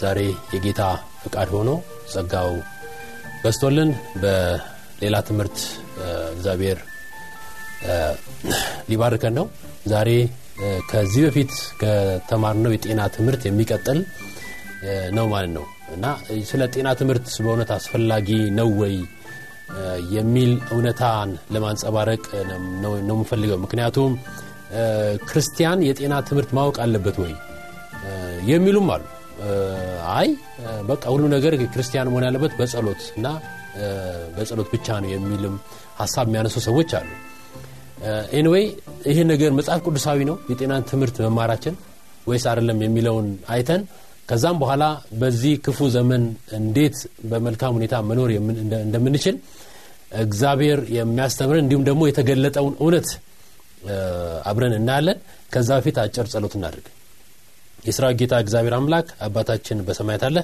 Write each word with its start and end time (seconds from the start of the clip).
ዛሬ 0.00 0.18
የጌታ 0.54 0.82
ፍቃድ 1.22 1.48
ሆኖ 1.56 1.70
ጸጋው 2.12 2.52
በስቶልን 3.42 3.90
በሌላ 4.22 5.16
ትምህርት 5.28 5.58
እግዚአብሔር 6.34 6.78
ሊባርከን 8.90 9.34
ነው። 9.38 9.46
ዛሬ 9.86 10.10
ከዚህ 10.90 11.22
በፊት 11.26 11.52
ከተማርነው 11.80 12.72
የጤና 12.74 13.02
ትምህርት 13.14 13.42
የሚቀጥል 13.46 13.98
ነው 15.16 15.26
ማለት 15.32 15.52
ነው። 15.56 15.64
እና 15.94 16.06
ስለ 16.50 16.62
ጤና 16.74 16.88
ትምህርት 17.00 17.28
በእውነት 17.44 17.70
አስፈላጊ 17.76 18.28
ነው 18.58 18.68
ወይ 18.82 18.94
የሚል 20.14 20.52
እውነታን 20.72 21.30
ለማንጸባረቅ 21.54 22.22
ነው 22.82 22.92
የምፈልገው። 23.12 23.58
ምክንያቱም 23.64 24.12
ክርስቲያን 25.28 25.80
የጤና 25.88 26.14
ትምህርት 26.28 26.50
ማወቅ 26.58 26.76
አለበት 26.84 27.16
ወይ? 27.22 27.32
የሚሉም 28.50 28.88
አሉ 28.94 29.02
አይ 30.14 30.28
በቃ 30.88 31.02
ሁሉ 31.12 31.24
ነገር 31.34 31.52
ክርስቲያን 31.74 32.08
መሆን 32.08 32.24
ያለበት 32.28 32.52
በጸሎት 32.58 33.02
እና 33.16 33.26
በጸሎት 34.36 34.68
ብቻ 34.74 34.98
ነው 35.02 35.10
የሚልም 35.12 35.54
ሀሳብ 36.00 36.26
የሚያነሱ 36.28 36.56
ሰዎች 36.66 36.90
አሉ። 36.98 37.08
anyway 38.38 38.64
ይህ 39.08 39.18
ነገር 39.32 39.50
መጽሐፍ 39.58 39.80
ቅዱሳዊ 39.86 40.18
ነው 40.30 40.36
የጤናን 40.50 40.84
ትምህርት 40.90 41.16
መማራችን 41.26 41.74
ወይስ 42.26 42.44
አይደለም 42.50 42.78
የሚለውን 42.84 43.26
አይተን 43.54 43.82
ከዛም 44.28 44.56
በኋላ 44.62 44.84
በዚህ 45.20 45.54
ክፉ 45.64 45.88
ዘመን 45.94 46.22
እንዴት 46.58 46.96
በመልካም 47.30 47.74
ሁኔታ 47.78 47.94
መኖር 48.10 48.30
እንደምንችል 48.84 49.36
እግዚአብሔር 50.20 50.80
የሚያስተምረን 50.96 51.64
እንዲሁም 51.64 51.84
ደግሞ 51.88 52.02
የተገለጠውን 52.08 52.74
እውነት 52.82 53.08
አብረን 54.50 54.74
እናያለን። 54.78 55.18
ከዛ 55.52 55.68
በፊት 55.78 55.98
አጭር 56.02 56.26
ጸሎት 56.32 56.54
እናድርግ 56.58 56.86
የስራ 57.84 58.06
ጌታ 58.18 58.34
እግዚአብሔር 58.42 58.74
አምላክ 58.76 59.08
አባታችን 59.26 59.78
በሰማያት 59.86 60.22
አለ። 60.28 60.36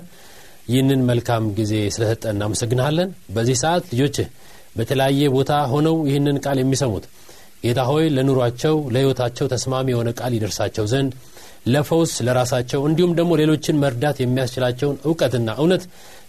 ይህንን 0.69 1.01
መልካም 1.11 1.45
ጊዜ 1.59 1.73
ስለሰጠ 1.95 2.25
እናመሰግንሃለን። 2.33 3.09
በዚህ 3.35 3.57
ሰዓት 3.63 3.85
ልጆችህ 3.93 4.29
በተለያየ 4.77 5.29
ቦታ 5.37 5.53
ሆነው 5.73 5.97
ይህንን 6.09 6.39
ቃል 6.45 6.59
የሚሰሙት 6.61 7.05
ጌታ 7.65 7.81
ሆይ 7.91 8.05
ለኑሯቸው 8.17 8.75
ለህይወታቸው 8.95 9.47
ተስማሚ 9.53 9.87
የሆነ 9.93 10.09
ቃል 10.19 10.33
ይደርሳቸው 10.37 10.85
ዘንድ 10.93 11.13
ለፈውስ 11.67 12.13
ለራሳቸው 12.27 12.81
እንዲሁም 12.89 13.13
ደግሞ 13.19 13.33
ሌሎችን 13.41 13.81
መርዳት 13.83 14.17
የሚያስችላቸውን 14.23 14.97
እውቀትና 15.07 15.49
እውነት 15.63 15.85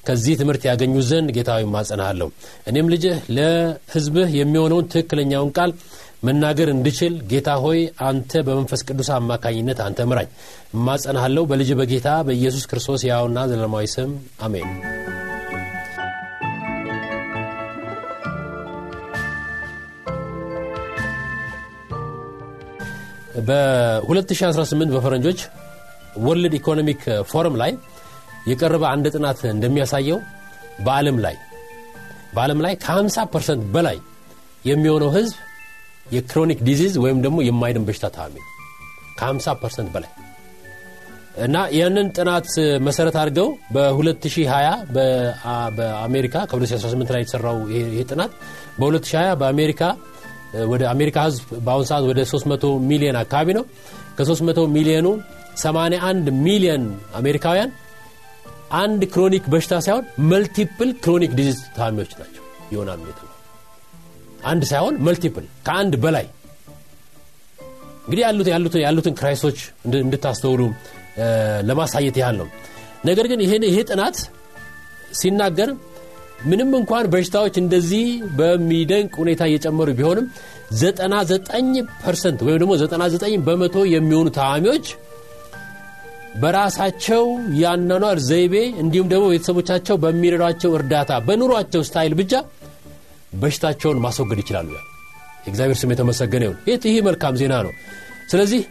ከዚህ 0.08 0.36
ትምህርት 0.40 0.64
ያገኙ 0.70 0.96
ዘንድ 1.10 1.30
ጌታዊ 1.38 1.64
ማጸናሃለሁ 1.74 2.28
እኔም 2.70 2.90
ልጅህ 2.94 3.18
ለህዝብህ 3.38 4.30
የሚሆነውን 4.40 4.88
ትክክለኛውን 4.94 5.52
ቃል 5.58 5.72
መናገር 6.24 6.70
እንድችል 6.72 7.14
ጌታ 7.32 7.50
ሆይ 7.64 7.80
አንተ 8.08 8.42
በመንፈስ 8.48 8.82
ቅዱስ 8.88 9.10
አማካኝነት 9.16 9.80
አንተ 9.86 10.08
ምራኝ። 10.10 10.30
እማጸናሃለሁ 10.76 11.44
በልጅ 11.52 11.72
በጌታ 11.80 12.10
በኢየሱስ 12.28 12.66
ክርስቶስ 12.72 13.04
ያውና 13.10 13.46
ዘለማዊ 13.52 13.88
ስም 13.96 14.12
አሜን። 14.42 14.72
በ2018 23.48 24.94
በፈረንጆች 24.94 25.40
World 26.26 26.54
Economic 26.60 27.02
Forum 27.32 27.56
ላይ 27.62 27.72
የቀረበ 28.50 28.84
አንድ 28.92 29.06
ጥናት 29.16 29.40
እንደሚያሳየው 29.52 30.20
በዓለም 30.86 31.18
ላይ 31.26 31.36
በዓለም 32.34 32.60
ላይ 32.66 32.74
ከ50 32.84 33.26
percent 33.34 33.64
በላይ 33.76 33.98
የሚሆነው 34.66 35.10
ህዝብ 35.16 35.36
የ 36.12 36.22
chronic 36.22 36.60
disease 36.68 36.94
ወይም 37.04 37.20
ደግሞ 37.26 37.38
የማይድን 37.48 37.86
በሽታ 37.88 38.08
ታማሚ 38.16 38.36
ከ50 39.20 39.56
percent 39.62 39.90
በላይ 39.96 40.12
እና 41.46 41.58
ያንን 41.80 42.08
ጥናት 42.18 42.48
መሰረት 42.88 43.16
አድርገው 43.22 43.50
በ2020 43.76 44.94
በአሜሪካ 45.78 46.36
ከ2018 46.52 47.14
ላይ 47.16 47.22
የተሰራው 47.24 47.58
ይሄ 47.74 48.06
ጥናት 48.12 48.32
በ2020 48.80 49.36
በአሜሪካ 49.42 49.82
ወደ 50.72 50.84
አሜሪካ 50.94 51.18
ህዝብ 51.28 51.46
በአሁኑ 51.66 51.86
ሰዓት 51.90 52.04
ወደ 52.10 52.20
300 52.32 52.72
ሚሊዮን 52.92 53.18
አካባቢ 53.24 53.56
ነው። 53.58 53.64
ከ300 54.18 54.66
ሚሊዮኑ 54.78 55.08
81 55.64 56.32
ሚሊዮን 56.48 56.84
አሜሪካውያን 57.16 57.72
አንድ 58.82 59.02
chronic 59.14 59.46
በሽታ 59.54 59.74
ሳይሆን 59.86 60.06
multiple 60.32 60.92
chronic 61.04 61.34
disease 61.40 61.60
ታማሚዎች 61.78 62.14
ናቸው። 62.22 62.44
ይሆናሉ 62.72 63.02
የተባሉ 63.12 63.37
አንድ 64.48 64.64
ሳይሆን 64.72 64.96
multiple 65.08 65.46
ከአንድ 65.68 65.94
በላይ። 66.04 66.26
እንግዲህ 68.02 68.24
ያሉት 68.26 68.48
ያሉትን 68.52 68.82
ያሉትን 68.86 69.16
crisis 69.20 69.43
ኦች 69.43 69.58
እንድታስተውሉ 70.00 70.62
ለማሳየት 71.70 72.18
ያህል 72.22 72.36
ነው። 72.42 72.48
ነገር 73.06 73.26
ግን 73.32 73.40
ይሄ 73.46 73.78
ጥናት 73.90 74.18
ሲናገር 75.20 75.70
ምንም 76.46 76.72
እንኳን 76.80 77.06
በሽታዎች 77.14 77.56
እንደዚህ 77.62 78.08
በሚደንቅ 78.40 79.14
ሁኔታ 79.22 79.44
እየጨመሩ 79.50 79.90
ቢሆንም 80.00 80.26
99 80.78 81.92
percent 82.04 82.40
ወይም 82.46 82.60
ደግሞ 82.64 82.74
99 82.82 83.38
በመቶ 83.48 83.86
የሚሆኑ 83.94 84.28
ታማሚዎች 84.38 84.88
በራሳቸው 86.36 87.24
የአኗኗር 87.60 88.18
ዘይቤ 88.28 88.56
እንዲሁም 88.82 89.08
ደግሞ 89.14 89.26
ቤተሰቦቻቸው 89.34 89.96
በሚረዷቸው 90.04 90.72
እርዳታ 90.80 91.12
በኑሯቸው 91.28 91.82
style 91.88 92.14
ብቻ 92.20 92.34
በሽታቸውን 93.42 94.00
ማስወገድ 94.06 94.40
ይችላሉ። 94.44 94.70
የእግዚአብሔር 95.46 95.78
ስም 95.82 95.92
የተመሰገነ 95.94 96.44
ይሁን። 96.48 96.58
ይህ 96.88 96.98
መልካም 97.08 97.36
ዜና 97.42 97.56
ነው። 97.66 97.74
ስለዚህ 98.32 98.62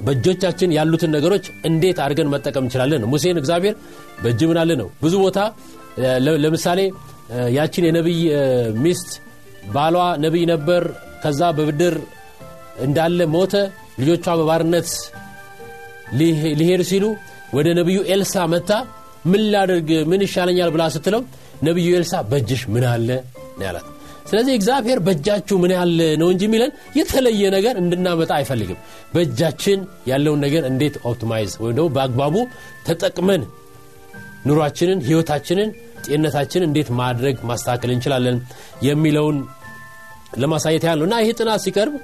በእጆቻችን 0.00 0.70
ያሉትን 0.76 1.10
ነገሮች 1.16 1.44
እንዴት 1.68 1.98
አድርገን 2.04 2.30
መጠቀም 2.34 2.64
እንችላለን 2.64 3.02
ሙሴን 3.12 3.38
እግዚአብሔር 3.40 3.74
በእጅህ 4.22 4.40
ምን 4.50 4.60
አለ 4.60 4.70
ነው? 4.80 4.88
ብዙ 5.02 5.14
ቦታ 5.24 5.38
ለምሳሌ 6.44 6.80
ያችን 7.56 7.84
የነቢይ 7.88 8.20
ሚስት 8.84 9.10
ባሏ 9.74 9.96
ነቢይ 10.24 10.44
ነበር። 10.52 10.82
ከዛ 11.22 11.40
በብድር 11.58 11.94
እንዳለ 12.84 13.20
ሞተ። 13.34 13.54
ልጆቿ 14.00 14.26
በባርነት 14.38 14.88
ሊሄዱ 16.60 16.82
ሲሉ 16.90 17.04
ወደ 17.56 17.68
ነቢዩ 17.78 17.98
ኤልሳዕ 18.12 18.34
መጥታ 18.52 18.70
ምን 19.24 19.42
ላደርግ 19.52 19.90
ምን 20.10 20.20
ይሻለኛል 20.26 20.70
ብላ 20.74 20.82
ስትለው 20.94 21.22
ነቢዩ 21.68 21.88
ኤልሳዕ 21.98 22.14
በእጅሽ 22.30 22.62
ምን 22.74 22.84
አለ 22.92 23.08
ነው 23.52 23.64
ያላት። 23.66 23.86
ስለዚህ 24.28 24.52
እግዚአብሔር 24.58 24.98
በእጃችሁ 25.06 25.56
ምን 25.62 25.72
አለ 25.74 25.90
ነው 26.20 26.28
እንጂ 26.32 26.42
የሚለን 26.46 26.70
የተለየ 26.98 27.50
ነገር 27.54 27.74
እንድናመጣ 27.80 28.30
አይፈልግም። 28.36 28.78
በእጃችን 29.14 29.80
ያለውን 30.10 30.40
ነገር 30.46 30.62
እንዴት 30.70 30.94
optimize 31.10 31.52
ወይም 31.62 31.74
ደግሞ 31.78 31.88
በአግባቡ 31.96 32.36
ተጠቅመን 32.88 33.42
ኑሯችንን 34.46 35.00
ህይወታችንን 35.08 35.68
ጤንነታችንን 36.06 36.66
እንዴት 36.68 36.88
ማድረግ 37.00 37.36
ማስተካከል 37.50 37.90
እንችላለን 37.94 38.38
የሚለውን 38.82 39.36
ለማሳየት 40.38 40.84
ነው። 40.92 41.04
እና 41.08 41.16
ይህ 41.24 41.34
ጥናት 41.40 41.60
ሲቀርብ 41.66 41.94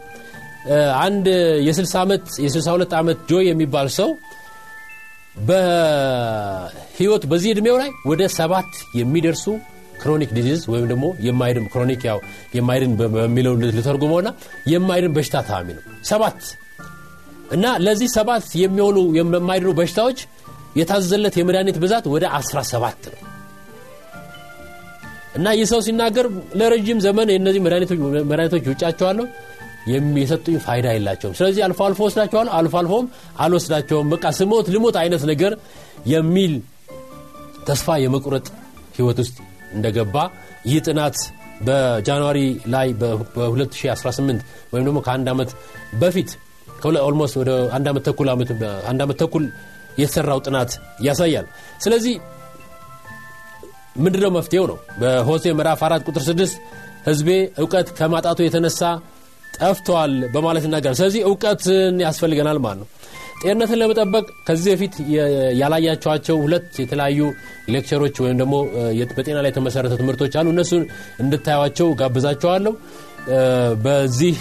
አንድ 1.03 1.27
የ62 1.67 2.95
ዓመት 2.99 3.19
ጆይ 3.31 3.45
የሚባል 3.51 3.89
ሰው 3.99 4.11
በህይወት 5.49 7.25
በዚህ 7.31 7.51
ዕድሜው 7.55 7.77
ላይ 7.83 7.91
ወደ 8.11 8.23
ሰባት 8.39 8.71
የሚደርሱ 9.01 9.45
chronic 10.03 10.31
disease 10.37 10.61
ወይም 10.73 10.87
ደግሞ 10.93 11.07
የማይድን 11.27 11.67
chronic 11.73 12.03
ያው 12.09 12.19
የማይድን 12.57 12.93
በሚለው 13.15 13.55
ልተርጉመውና 13.71 14.31
የማይድን 14.73 15.15
በሽታ 15.17 15.43
ታማሚ 15.49 15.69
ነው። 15.79 15.85
ሰባት 16.05 16.41
እና 17.53 17.67
ለዚህ 17.85 18.09
ሰባት 18.17 18.47
የሚሆኑ 18.63 18.99
የማይድኑ 19.19 19.71
በሽታዎች 19.79 20.19
የታዘዘለት 20.79 21.35
የመድኃኒት 21.41 21.77
ብዛት 21.85 22.07
ወደ 22.15 22.25
17 22.39 23.11
ነው። 23.13 23.21
እና 25.35 25.49
ይህ 25.57 25.67
ሰው 25.71 25.81
ሲናገር 25.87 26.27
ለረዥም 26.61 26.99
ዘመን 27.05 27.29
የእነዚህ 27.33 27.61
መድኃኒቶች 28.25 28.65
ውጫቸዋለሁ 28.73 29.27
የሰጡኝ 30.21 30.57
ፋይዳ 30.65 30.87
የላቸውም። 30.95 31.35
ስለዚህ 31.39 31.61
አልፎ 31.67 31.81
አልፎ 31.87 32.01
ወስዳቸዋለሁ 32.07 32.53
አልፎ 32.59 32.75
አልፎም 32.81 33.07
አልወስዳቸውም። 33.39 34.09
በቃ 34.15 34.25
ስሞት 34.39 34.67
ልሞት 34.75 34.97
አይነት 35.03 35.23
ነገር 35.31 35.53
የሚል 36.07 36.55
ተስፋ 37.67 37.97
የመቁረጥ 38.05 38.47
ህይወት 38.97 39.19
ውስጥ 39.23 39.37
እንደገባ 39.73 40.17
ይህ 40.67 40.79
ጥናት 40.87 41.17
በጃንዋሪ 41.67 42.39
ላይ 42.75 42.89
በ2018 43.01 44.43
ወይም 44.73 44.85
ደግሞ 44.89 44.99
ከአንድ 45.07 45.29
ዓመት 45.33 45.51
በፊት 46.03 46.31
almost 47.03 47.35
ወደ 47.41 47.51
አንድ 47.77 47.87
ዓመት 49.03 49.17
ተኩል 49.21 49.45
የተሰራው 49.99 50.41
ጥናት 50.47 50.71
ያሳያል። 51.03 51.47
ስለዚህ 51.85 52.15
ምንድነው 53.97 54.31
መፍትሄው 54.37 54.65
ነው? 54.71 54.77
በሆሴዕ 55.01 55.45
ምዕራፍ 55.59 55.81
4 55.87 56.05
ቁጥር 56.09 56.23
6 56.27 56.53
ህዝቤ 57.09 57.29
እውቀት 57.63 57.89
ከማጣቱ 57.99 58.39
የተነሳ 58.45 58.81
ጠፍተዋል 59.59 60.13
በማለት 60.35 60.65
ይናገራል። 60.67 60.97
ስለዚህ 61.01 61.21
እውቀትን 61.29 61.97
ያስፈልገናል 62.07 62.59
ማለት 62.65 62.79
ነው 62.83 62.89
ጤንነትን 63.43 63.79
ለመጠበቅ 63.81 64.25
ከዚህ 64.47 64.71
በፊት 64.73 64.95
ያላያችኋቸው 65.61 66.37
ሁለት 66.45 66.69
የተለያዩ 66.83 67.21
lecture 67.75 68.01
ኦች 68.01 68.17
ወይም 68.25 68.37
ደግሞ 68.41 68.55
በጤና 69.19 69.39
ላይ 69.45 69.51
የተመሰረተ 69.53 69.95
ትምህርቶች 70.01 70.35
አሉ። 70.41 70.49
እነሱን 70.55 70.83
እንድታዩቸው 71.25 71.89
ጋብዛቸዋለሁ 72.01 72.73
በዚህ 73.85 74.37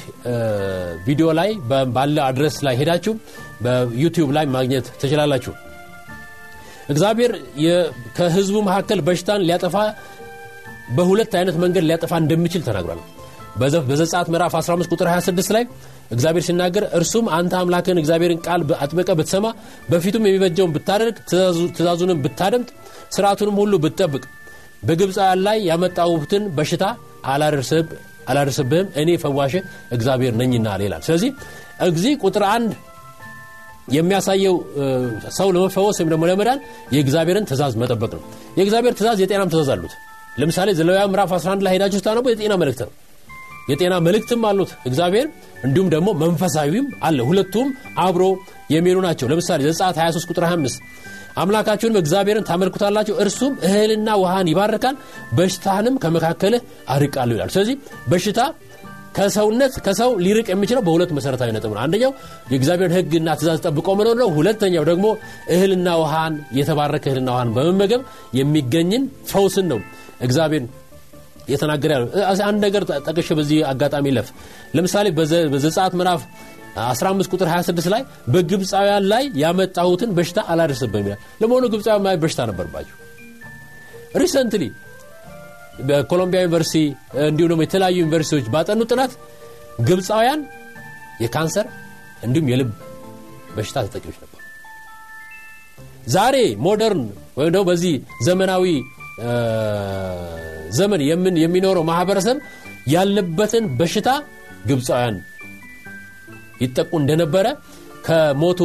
ቪዲዮ 1.08 1.28
ላይ 1.40 1.50
ባለ 1.96 2.18
አድረስ 2.28 2.58
ላይ 2.68 2.76
ሄዳችሁ 2.82 3.14
በዩቲዩብ 3.66 4.30
ላይ 4.38 4.46
ማግኘት 4.56 4.88
ትችላላችሁ። 5.02 5.54
እግዚአብሔር 6.90 7.32
ከህዝቡ 8.18 8.58
መካከል 8.68 9.00
በሽታን 9.08 9.44
ሊያጠፋ 9.48 9.78
በሁለት 10.98 11.32
አይነት 11.40 11.56
መንገድ 11.64 11.86
ሊያጠፋ 11.90 12.14
እንደሚችል 12.24 12.62
ተናግሯል። 12.68 13.02
በዘጻት 13.90 14.28
ምዕራፍ 14.34 14.54
15 14.60 14.92
ቁጥር 14.94 15.08
26 15.12 15.54
ላይ 15.56 15.64
እግዚአብሔር 16.12 16.44
ሲናገር 16.48 16.84
እርሱም 16.98 17.26
አንተ 17.38 17.54
አምላክን 17.60 18.00
እግዚአብሔርን 18.02 18.40
ቃል 18.46 18.62
አጥበቀ 18.80 19.10
ብትሰማ 19.20 19.48
በፊቱም 19.90 20.26
የሚበጀውን 20.28 20.74
ብታደርግ 20.76 21.16
ትእዛዙንም 21.72 22.22
ብታደምጥ 22.26 22.70
ስርዓቱንም 23.16 23.56
ሁሉ 23.62 23.74
ብትጠብቅ 23.84 24.24
በግብፃውያን 24.84 25.40
ላይ 25.48 25.58
ያመጣሁትን 25.70 26.44
በሽታ 26.58 26.84
አላደርስብህም 28.30 28.88
እኔ 29.02 29.10
ፈዋሽ 29.24 29.54
እግዚአብሔር 29.96 30.34
ነኝና 30.42 30.68
ይላል። 30.82 31.02
ስለዚህ 31.08 31.30
እዚህ 31.88 32.14
ቁጥር 32.24 32.44
አንድ 32.54 32.72
የሚያሳየው 33.96 34.56
ሰው 35.38 35.50
ለመፈወስ 35.56 35.98
ወይም 36.00 36.10
ደግሞ 36.14 36.24
ለመዳን 36.30 36.60
የእግዚአብሔርን 36.96 37.46
ትእዛዝ 37.50 37.74
መጠበቅ 37.82 38.12
ነው። 38.18 38.24
የእግዚአብሔር 38.58 38.94
ትእዛዝ 38.98 39.20
የጤናም 39.24 39.50
ትእዛዝ 39.54 39.70
አሉት። 39.76 39.94
ለምሳሌ 40.40 40.70
ዘሌዋውያን 40.80 41.12
ምዕራፍ 41.14 41.32
11 41.38 41.64
ላይ 41.66 41.74
ሄዳችሁ 41.76 42.00
ስታነቡ 42.02 42.26
የጤና 42.32 42.56
መልእክት 42.62 42.82
ነው 42.86 42.92
የጤና 43.68 43.94
መልእክትም 44.06 44.44
አሉት። 44.50 44.72
እግዚአብሔር 44.86 45.28
እንዲሁም 45.64 45.90
ደግሞ 45.94 46.10
መንፈሳዊም 46.22 46.88
አለ። 47.04 47.20
ሁለቱም 47.30 47.68
አብሮ 48.00 48.24
የሚሄዱ 48.72 49.00
ናቸው። 49.08 49.28
ለምሳሌ 49.28 49.62
ዘጻት 49.70 49.98
23 50.00 50.32
ቁጥር 50.32 50.46
25 50.48 50.82
አምላካችሁንም 51.38 52.00
እግዚአብሔርን 52.02 52.46
ታመልኩታላችሁ 52.46 53.16
እርሱም 53.24 53.54
እህልና 53.68 54.10
ውሃን 54.22 54.48
ይባርካል 54.52 54.96
በሽታህንም 55.38 55.98
ከመካከልህ 56.04 56.62
አርቃለሁ 56.90 57.36
ይላል። 57.38 57.52
ስለዚህ 57.56 57.76
በሽታ 58.08 58.40
ከሰውነት 59.18 59.74
ከሰው 59.86 60.12
ሊርቅ 60.24 60.48
የሚችለው 60.52 60.84
በሁለት 60.88 61.12
መሰረታዊ 61.18 61.50
ነጥብ 61.56 61.72
ነው። 61.76 61.82
አንደኛው 61.84 62.12
የእግዚአብሔርን 62.52 62.96
ህግና 62.98 63.30
ትእዛዝ 63.40 63.60
ጠብቆ 63.66 63.88
መኖር 64.00 64.18
ነው። 64.22 64.30
ሁለተኛው 64.36 64.84
ደግሞ 64.90 65.06
እህልና 65.56 65.88
ውሃን 66.02 66.34
የተባረከ 66.60 67.06
እህልና 67.12 67.30
ውሃን 67.36 67.54
በመመገብ 67.56 68.02
የሚገኝን 68.40 69.04
ፈውስን 69.32 69.68
ነው። 69.74 69.80
እግዚአብሔር 70.22 70.66
የተናገረ 71.48 71.92
ያለው። 71.96 72.10
አንድ 72.48 72.60
ነገር 72.66 72.84
ጠቅሼ 73.08 73.28
በዚህ 73.40 73.60
አጋጣሚ 73.72 74.08
ልለፍ 74.18 74.30
ለምሳሌ 74.76 75.08
በዘጸአት 75.54 75.94
ምዕራፍ 76.00 76.22
15 76.86 77.32
ቁጥር 77.34 77.48
26 77.52 77.88
ላይ 77.94 78.02
በግብፃውያን 78.34 79.06
ላይ 79.12 79.24
ያመጣሁትን 79.44 80.12
በሽታ 80.18 80.40
አላደርስብህም 80.52 81.06
ይላል። 81.08 81.22
ለመሆኑ 81.42 81.64
ግብፃውያን 81.74 82.04
ምን 82.06 82.11
አይነት 82.11 82.22
በሽታ 82.24 82.42
ነበረባቸው 82.50 82.96
recently 84.16 84.64
በኮሎምቢያ 85.88 86.40
ዩኒቨርሲቲ 86.44 86.84
እንዲሁም 87.26 87.50
ደግሞ 87.52 87.62
የተለያዩ 87.66 87.98
ዩኒቨርሲቲዎች 88.04 88.46
ባጠኑ 88.54 88.82
ጥናት 88.92 89.12
ግብፃውያን 89.88 90.42
የካንሰር 91.24 91.68
እንዲሁም 92.26 92.48
የልብ 92.52 92.72
በሽታ 93.58 93.78
ተጠቂዎች 93.86 94.18
ነበሩ። 94.18 94.34
ዛሬ 96.08 96.36
ሞደርን 96.66 97.04
ወይም 97.38 97.52
ደግሞ 97.54 97.66
በዚህ 97.70 97.94
ዘመናዊ 98.26 98.66
ዘመን 100.72 101.02
የሚኖረው 101.44 101.84
ማህበረሰብ 101.84 102.38
ያለበትን 102.88 103.66
በሽታ 103.80 104.10
ግብፃውያን 104.70 105.18
ይጠቁ 106.62 106.92
እንደነበረ 107.00 107.48
ከሞቱ 108.06 108.60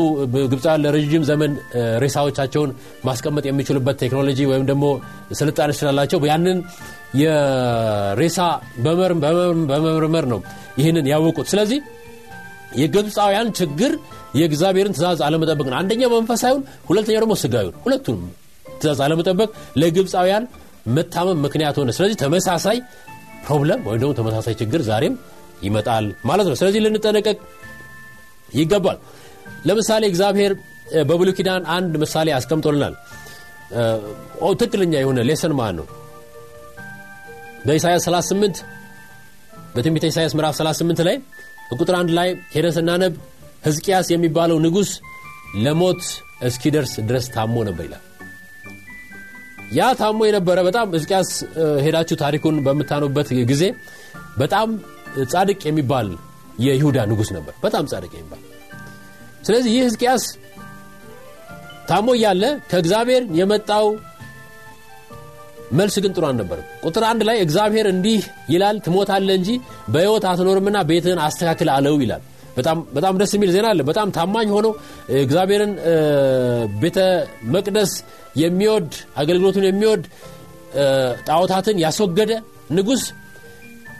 ግብፃውያን 0.52 0.82
ለረዥም 0.84 1.24
ዘመን 1.30 1.52
ሬሳዎቻቸውን 1.98 2.70
ማስቀመጥ 3.04 3.44
የሚችሉበት 3.48 3.96
ቴክኖሎጂ 4.02 4.38
ወይም 4.50 4.64
ደግሞ 4.70 4.84
ስልጣኔ 5.40 5.70
ስላላቸው 5.78 6.20
ያንን 6.30 6.58
የሬሳ 7.22 8.38
በመመርመር 8.84 10.26
ነው 10.32 10.40
ይህንን 10.78 11.08
ያወቁት። 11.12 11.48
ስለዚህ 11.52 11.80
የግብፃውያን 12.82 13.48
ችግር 13.58 13.92
የእግዚአብሔርን 14.34 14.94
ትእዛዝ 14.96 15.20
አለመጠበቅ 15.26 15.66
ነው። 15.72 15.78
አንደኛው 15.78 16.10
መንፈሳዊውን 16.14 16.62
ሁለተኛው 16.88 17.20
ደግሞ 17.20 17.34
ስጋዊውን 17.42 17.76
ሁለቱንም 17.84 18.22
ትእዛዝ 18.76 19.00
አለመጠበቅ 19.06 19.48
ለግብፃውያን 19.76 20.44
መታመም 20.88 21.38
ምክንያት 21.42 21.76
ሆነ። 21.78 21.90
ስለዚህ 21.90 22.16
ተመሳሳይ 22.16 22.78
ፕሮብለም 23.46 23.80
ወይም 23.86 24.00
ደግሞ 24.02 24.12
ተመሳሳይ 24.12 24.54
ችግር 24.54 24.80
ዛሬም 24.82 25.14
ይመጣል 25.62 26.06
ማለት 26.24 26.46
ነው። 26.46 26.56
ስለዚህ 26.56 26.80
ልንጠነቀቅ 26.82 27.36
ይገባል። 28.54 28.98
ለምሳሌ 29.66 30.02
እግዚአብሔር 30.06 30.52
በብሉ 31.06 31.28
ኪዳን 31.32 31.62
አንድ 31.76 31.92
ምሳሌ 31.96 32.28
አስቀምጦልናል። 32.32 32.94
ትክክለኛ 34.60 34.92
የሆነ 35.00 35.20
ሌሰን 35.22 35.52
ማለት 35.52 35.76
ነው? 35.76 35.86
በኢሳያስ 37.66 38.04
38 38.08 38.56
በትንቢተ 39.74 40.04
ኢሳያስ 40.10 40.32
ምዕራፍ 40.36 40.54
38 40.58 41.02
ላይ 41.08 41.16
ቁጥር 41.74 41.94
አንድ 42.00 42.10
ላይ 42.18 42.28
ሄደን 42.54 42.74
ስናነብ 42.76 43.14
ህዝቅያስ 43.66 44.06
የሚባለው 44.12 44.58
ንጉሥ 44.58 44.90
ለሞት 45.64 46.02
እስኪደርስ 46.42 46.92
ድረስ 47.08 47.26
ታሞ 47.34 47.54
ነበር 47.68 47.84
ይላል 47.88 48.02
ያ 49.72 49.88
ታሞ 50.00 50.20
የነበረ 50.28 50.58
በጣም 50.68 50.86
ህዝቅያስ 50.96 51.30
ሄዳችሁ 51.84 52.16
ታሪኩን 52.22 52.56
በምታኑበት 52.66 53.28
ጊዜ 53.50 53.64
በጣም 54.38 54.68
ጻድቅ 55.32 55.60
የሚባል 55.68 56.08
የይሁዳ 56.64 56.98
ንጉሥ 57.10 57.28
ነበር። 57.36 57.54
በጣም 57.64 57.84
ጻድቅ 57.90 58.12
የሚባል። 58.16 58.42
ስለዚህ 59.46 59.70
ይህ 59.74 59.84
ህዝቅያስ 59.88 60.24
ታሞ 61.88 62.08
እያለ 62.16 62.42
ከእግዚአብሔር 62.70 63.22
የመጣው 63.38 63.86
መልስ 65.72 65.94
ግን 66.04 66.12
ጥሩ 66.16 66.24
አልነበርም 66.28 66.66
ቁጥር 66.86 67.04
አንድ 67.10 67.22
ላይ 67.28 67.36
እግዚአብሔር 67.44 67.86
እንዲህ 67.92 68.22
ይላል 68.52 68.76
ትሞታለ 68.86 69.30
እንጂ 69.38 69.50
በህይወት 69.88 70.24
አትኖርምና 70.30 70.78
ቤትህን 70.90 71.20
አስተካክል 71.26 71.68
አለው 71.76 71.96
ይላል 72.04 72.22
በጣም 72.94 73.14
ደስ 73.20 73.32
የሚል 73.36 73.50
ዜና 73.54 73.66
አለ። 73.72 73.80
በጣም 73.90 74.08
ታማኝ 74.16 74.48
ሆኖ 74.56 74.66
እግዚአብሔርን 75.22 75.72
ቤተ 76.82 76.98
መቅደስ 77.54 77.92
የሚወድ 78.42 78.90
አገልግሎቱን 79.16 79.66
የሚወድ 79.68 80.02
ጣዖታትን 81.28 81.78
ያስወገደ 81.84 82.32
ንጉሥ 82.76 83.02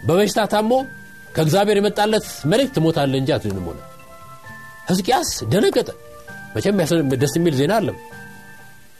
በበሽታ 0.07 0.41
ታሞ 0.53 0.71
ከእግዚአብሔር 1.35 1.77
የመጣለት 1.81 2.27
መልእክት 2.51 2.73
ትሞታለ 2.77 3.13
እንጂ 3.21 3.31
አትድንም 3.37 3.67
ሆነ። 3.71 3.79
ህዝቅያስ 4.89 5.31
ደነገጠ። 5.53 5.89
መቼም 6.55 6.79
ደስ 7.23 7.35
የሚል 7.39 7.55
ዜና 7.61 7.75
አለም 7.81 7.99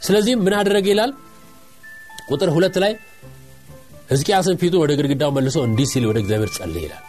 ስለዚህም 0.01 0.39
ምን 0.45 0.53
አደረገ 0.59 0.87
ይላል? 0.93 1.11
ቁጥር 2.29 2.49
ሁለት 2.55 2.75
ላይ 2.83 2.93
ህዝቅያስን 4.09 4.55
ፊቱ 4.61 4.73
ወደ 4.81 4.91
ግድግዳው 4.99 5.31
መልሶ 5.37 5.57
እንዲህ 5.67 5.87
ሲል 5.91 6.05
ወደ 6.09 6.17
እግዚአብሔር 6.23 6.51
ጸልይ 6.57 6.83
ይላል 6.85 7.03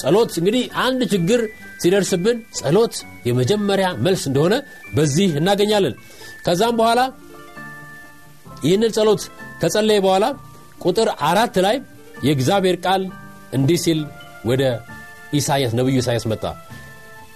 ጸሎት 0.00 0.32
እንግዲህ 0.40 0.64
አንድ 0.84 1.00
ችግር 1.12 1.40
ሲደርስብን 1.82 2.38
ጸሎት 2.58 2.94
የመጀመሪያ 3.28 3.88
መልስ 4.04 4.22
እንደሆነ 4.30 4.54
በዚህ 4.94 5.30
እናገኛለን። 5.40 5.94
ከዛም 6.46 6.76
በኋላ 6.80 7.00
ይህንን 8.64 8.92
ጸሎት 8.96 9.22
ከጸለየ 9.62 10.00
በኋላ 10.04 10.24
ቁጥር 10.84 11.08
አራት 11.28 11.56
ላይ 11.66 11.76
የእግዚአብሔር 12.26 12.76
ቃል 12.86 13.02
እንዲህ 13.52 13.78
ሲል 13.84 14.00
ወደ 14.44 14.62
ኢሳያስ 15.32 15.72
ነቢዩ 15.78 15.96
ኢሳያስ 16.02 16.24
መጣ። 16.32 16.44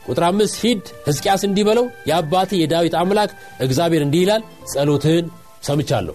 ቁጥር 0.06 0.25
አምስት 0.28 0.56
ሂድ 0.62 0.82
ህዝቅያስ 1.06 1.42
እንዲህ 1.49 1.64
በለው 1.68 1.87
የአባት 2.11 2.50
የዳዊት 2.58 2.94
አምላክ 3.00 3.30
እግዚአብሔር 3.61 4.02
እንዲህ 4.06 4.23
ይላል 4.25 4.42
ጸሎትህን 4.73 5.26
ሰምቻለሁ። 5.62 6.14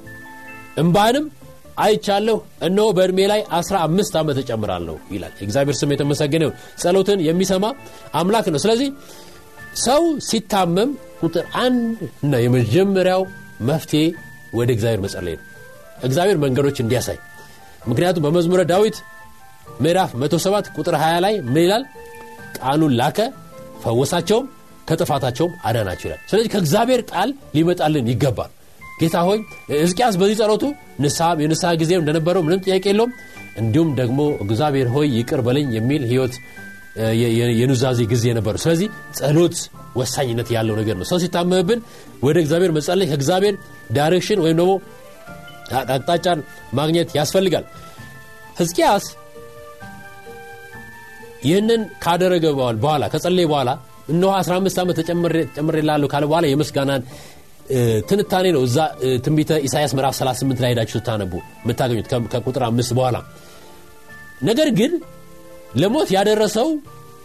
እምባህንም 0.77 1.25
አይቻለሁ። 1.81 2.37
እነሆ 2.67 2.85
በእድሜ 2.97 3.19
ላይ 3.31 3.41
አስራ 3.57 3.75
አምስት 3.87 4.13
ዓመት 4.19 4.37
እጨምራለሁ 4.41 4.95
ይላል። 5.13 5.33
የእግዚአብሔር 5.39 5.75
ስም 5.79 5.93
የተመሰገነ 5.93 6.43
ጸሎትን 6.81 7.19
የሚሰማ 7.27 7.65
አምላክ 8.13 8.47
ነው። 8.53 8.59
ስለዚህ 8.59 8.89
ሰው 9.83 10.03
ሲታመም 10.27 10.89
ቁጥር 11.21 11.45
አንድ 11.61 11.99
እና 12.23 12.33
የመጀመሪያው 12.43 13.21
መፍትሄ 13.69 14.03
ወደ 14.53 14.69
እግዚአብሔር 14.75 15.01
መጸለይ 15.05 15.35
ነው። 15.37 15.45
እግዚአብሔር 16.03 16.37
መንገዶች 16.43 16.77
እንዲያሳይ። 16.83 17.17
ምክንያቱም 17.87 18.23
በመዝሙረ 18.25 18.61
ዳዊት 18.71 18.97
ምዕራፍ 19.81 20.11
107 20.21 20.71
ቁጥር 20.77 20.95
20 20.99 21.19
ላይ 21.25 21.35
ምን 21.47 21.61
ይላል? 21.65 21.83
ቃሉን 22.57 22.93
ላከ 22.99 23.19
ፈወሳቸውም 23.83 24.45
ከጥፋታቸውም 24.89 25.53
አዳናቸው 25.63 26.07
ይላል። 26.07 26.21
ስለዚህ 26.29 26.49
ከእግዚአብሔር 26.53 27.01
ቃል 27.11 27.29
ሊመጣልን 27.55 28.09
ይገባል 28.11 28.51
ጌታ 29.01 29.17
ሆይ 29.27 29.39
ሕዝቅያስ 29.75 30.15
በዚህ 30.21 30.37
ጸሎቱ 30.41 30.63
የንስሐ 31.41 31.69
ጊዜ 31.81 31.91
እንደነበረው 31.99 32.43
ምንም 32.47 32.61
ጥያቄ 32.65 32.83
የለውም። 32.91 33.13
እንዲሁም 33.61 33.89
ደግሞ 33.99 34.19
እግዚአብሔር 34.43 34.87
ሆይ 34.95 35.07
ይቅር 35.17 35.41
በለኝ 35.47 35.67
የሚል 35.77 36.03
ህይወት 36.11 36.35
የኑዛዜ 37.59 37.99
ጊዜ 38.11 38.25
ነበሩ 38.37 38.55
ስለዚህ 38.63 38.87
ጸሎት 39.17 39.57
ወሳኝነት 39.99 40.49
ያለው 40.55 40.75
ነገር 40.79 40.95
ነው። 40.99 41.05
ሰው 41.11 41.19
ሲታመምብን 41.23 41.79
ወደ 42.23 42.37
እግዚአብሔር 42.43 42.71
መጸለይ 42.77 43.07
ከእግዚአብሔር 43.11 43.55
direction 43.91 44.41
ወይም 44.45 44.57
ደግሞ 44.59 44.73
አቅጣጫን 45.89 46.39
ማግኘት 46.73 47.09
ያስፈልጋል። 47.17 47.65
ሕዝቅያስ 48.57 49.05
ይህንን 51.43 51.81
ካደረገ 52.03 52.45
በኋላ 52.81 53.03
ከጸለየ 53.13 53.45
በኋላ 53.51 53.69
እነሆ 54.09 54.31
15 54.37 54.81
ዓመት 54.81 54.97
ጨምሬልሃለሁ 54.99 56.07
ካለ 56.13 56.23
በኋላ 56.29 56.45
የምስጋናን 56.49 57.01
ትንታኔ 58.09 58.47
ነው 58.55 58.61
እዛ 58.67 58.77
ትንቢተ 59.25 59.51
ኢሳያስ 59.67 59.91
ምዕራፍ 59.97 60.13
38 60.17 60.63
ላይ 60.63 60.71
ሄዳችሁ 60.73 60.97
ስታነቡ 60.97 61.33
የምታገኙት 61.63 62.07
ከቁጥር 62.33 62.63
አምስት 62.67 62.91
በኋላ። 62.97 63.17
ነገር 64.41 64.69
ግን 64.79 64.93
ለሞት 65.81 66.09
ያደረሰው 66.15 66.69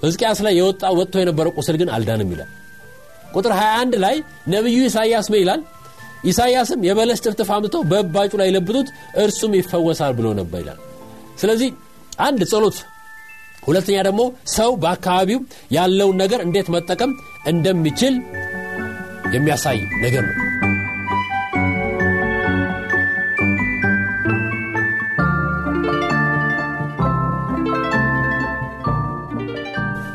ሕዝቅያስ 0.03 0.41
ላይ 0.47 0.55
የወጣ 0.59 0.85
ወጥቶ 0.99 1.15
የነበረው 1.23 1.53
ቁስል 1.59 1.77
ግን 1.81 1.89
አልዳንም 1.95 2.31
ይላል። 2.35 2.51
ቁጥር 3.37 3.53
21 3.57 3.97
ላይ 4.05 4.17
ነቢዩ 4.53 4.79
ኢሳያስ 4.89 5.27
ምን 5.33 5.41
ይላል? 5.43 5.61
ኢሳያስም 6.25 6.81
የበለስ 6.87 7.21
ጥፍጥፍ 7.25 7.49
አምጥተው 7.55 7.83
በእባጩ 7.91 8.33
ላይ 8.41 8.49
ለብጡት 8.55 8.89
እርሱም 9.23 9.53
ይፈወሳል 9.59 10.13
ብሎ 10.19 10.27
ነበር 10.41 10.61
ይላል። 10.63 10.79
ስለዚህ 11.41 11.71
አንድ 12.21 12.41
ጸሎት 12.53 12.77
ሁለተኛ 13.67 13.97
ደግሞ 14.07 14.23
ሰው 14.55 14.71
በአካባቢው 14.83 15.39
ያለውን 15.77 16.17
ነገር 16.23 16.41
እንዴት 16.45 16.69
መጠቀም 16.75 17.13
እንደሚችል 17.47 18.15
የሚያሳይ 19.37 19.81
ነገር 20.05 20.25
ነው 20.31 20.46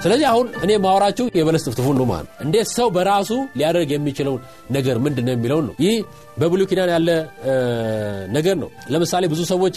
ስለዚህ 0.04 0.26
አሁን 0.30 0.48
እኔ 0.66 0.72
ማወራችሁ 0.84 1.26
የበለስ 1.38 1.64
ጥፍጥፉን 1.68 1.98
ነው 2.00 2.06
ማለት 2.12 2.30
እንዴት 2.44 2.68
ሰው 2.72 2.88
በራሱ 2.96 3.30
ሊያደርግ 3.58 3.90
የሚችለውን 3.94 4.42
ነገር 4.72 4.96
ምንድን 4.98 5.26
ነው 5.28 5.34
የሚለውን 5.36 5.66
ነው። 5.70 5.74
ይህ 5.86 5.96
በብሉ 6.38 6.62
ኪዳን 6.70 6.90
ያለ 6.94 7.10
ነገር 8.32 8.56
ነው። 8.64 8.70
ለምሳሌ 8.94 9.26
ብዙ 9.34 9.42
ሰዎች 9.52 9.76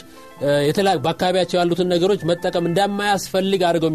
በአካባቢያቸው 1.05 1.57
ያሉትን 1.61 1.91
ነገሮች 1.95 2.21
መጠቀም 2.31 2.67
እንደማያስፈልግ 2.71 3.63
አድርገው 3.69 3.91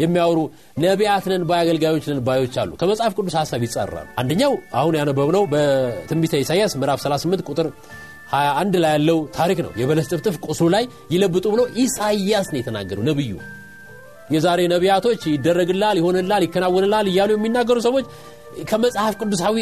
የሚያወሩ 0.00 0.38
ነቢያት 0.84 1.26
ነን 1.32 1.44
ባይ 1.50 1.70
ነን 2.08 2.22
ባዮች 2.28 2.56
አሉ። 2.62 2.70
ከመጽሐፍ 2.82 3.14
ቅዱስ 3.18 3.36
ሀሳብ 3.40 3.62
ይጸራሉ 3.66 4.06
አንደኛው 4.22 4.54
አሁን 4.74 4.96
ያነበብነው 5.00 5.44
በትንቢተ 5.52 6.42
ኢሳያስ 6.44 6.74
ምዕራፍ 6.80 7.00
38 7.04 7.50
ቁጥር 7.50 7.68
21 8.34 8.80
ላይ 8.82 8.92
ያለው 8.92 9.18
ታሪክ 9.36 9.58
ነው። 9.64 9.72
የበለስ 9.80 10.08
ጥፍጥፍ 10.12 10.36
ቁስሉ 10.46 10.68
ላይ 10.74 10.84
ይለብጡ 11.12 11.46
ብሎ 11.54 11.62
ኢሳያስ 11.82 12.48
ነው 12.52 12.60
የተናገረው 12.60 13.04
ነብዩ 13.10 13.32
የዛሬ 14.28 14.60
ነቢያቶች 14.72 15.22
ይደረግላል 15.32 15.96
ይሆንላል 16.00 16.42
ይከናወንላል 16.46 17.06
እያሉ 17.10 17.30
የሚናገሩ 17.34 17.78
ሰዎች 17.86 18.06
ከመጽሐፍ 18.62 19.14
ቅዱሳዊ 19.20 19.56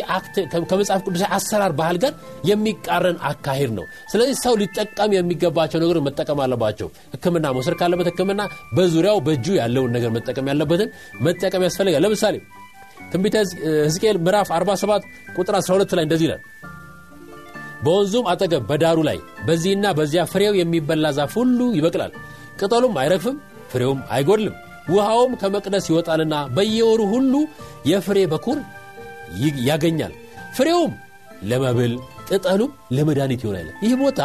ከመጽሐፍ 0.71 1.00
ቅዱሳዊ 1.07 1.28
አሰራር 1.37 1.73
ባህል 1.78 1.97
ጋር 2.02 2.12
የሚቃረን 2.50 3.19
አካሄድ 3.28 3.71
ነው። 3.78 3.85
ስለዚህ 4.12 4.37
ሰው 4.42 4.54
ሊጠቀም 4.62 5.12
የሚገባቸው 5.16 5.81
ነገሮች 5.83 6.04
መጠቀም 6.09 6.40
አለባቸው። 6.45 6.88
ህክምና 7.14 7.52
መውሰድ 7.57 7.76
ካለበት 7.81 8.09
ህክምና 8.11 8.42
በዙሪያው 8.76 9.21
በእጁ 9.26 9.47
ያለውን 9.61 9.92
ነገር 9.97 10.11
መጠቀም 10.16 10.49
ያለበትን 10.52 10.90
መጠቀም 11.26 11.64
ያስፈልጋል። 11.69 12.04
ለምሳሌ 12.07 12.37
ትንቢተ 13.12 13.37
ህዝቅኤል 13.87 14.19
ምዕራፍ 14.26 14.50
47 14.57 15.09
ቁጥር 15.37 15.57
12 15.61 15.97
ላይ 15.99 16.04
እንደዚህ 16.07 16.26
ይላል 16.28 16.42
በወንዙም 17.85 18.26
አጠገብ 18.33 18.62
በዳሩ 18.69 18.99
ላይ 19.09 19.19
በዚህና 19.47 19.87
በዚያ 19.99 20.23
ፍሬው 20.33 20.54
የሚበላ 20.59 21.07
ዛፍ 21.16 21.33
ሁሉ 21.40 21.61
ይበቅላል 21.78 22.12
ቅጠሉም 22.61 22.95
አይረግፍም 23.02 23.37
ፍሬውም 23.73 24.00
አይጎድልም 24.11 24.55
ውሃውም 24.88 25.33
ከመቅደስ 25.41 25.85
ይወጣልና 25.91 26.35
በየወሩ 26.57 27.00
ሁሉ 27.12 27.35
የፍሬ 27.87 28.19
በኩር 28.33 28.59
ያገኛል። 29.69 30.12
ፍሬውም 30.57 30.93
ለመብል 31.43 31.93
ቅጠሉም 32.29 32.73
ለመድኃኒት 32.97 33.41
ይሆናል። 33.45 33.69
ይህ 33.85 33.95
ቦታ 34.02 34.21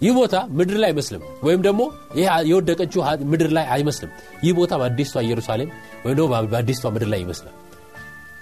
ይህ 0.00 0.12
ቦታ 0.18 0.36
ምድር 0.58 0.76
ላይ 0.82 0.88
አይመስልም። 0.90 1.22
ወይም 1.42 1.60
ደግሞ 1.66 1.80
ይህ 2.18 2.28
የወደቀችው 2.50 3.00
ምድር 3.32 3.50
ላይ 3.56 3.66
አይመስልም። 3.74 4.12
ይህ 4.44 4.52
ቦታ 4.58 4.72
በአዲስቷ 4.80 5.16
ኢየሩሳሌም 5.26 5.70
ወይም 6.04 6.14
ደግሞ 6.18 6.28
በአዲስቷ 6.52 6.84
ምድር 6.94 7.08
ላይ 7.12 7.20
ይመስላል። 7.24 7.56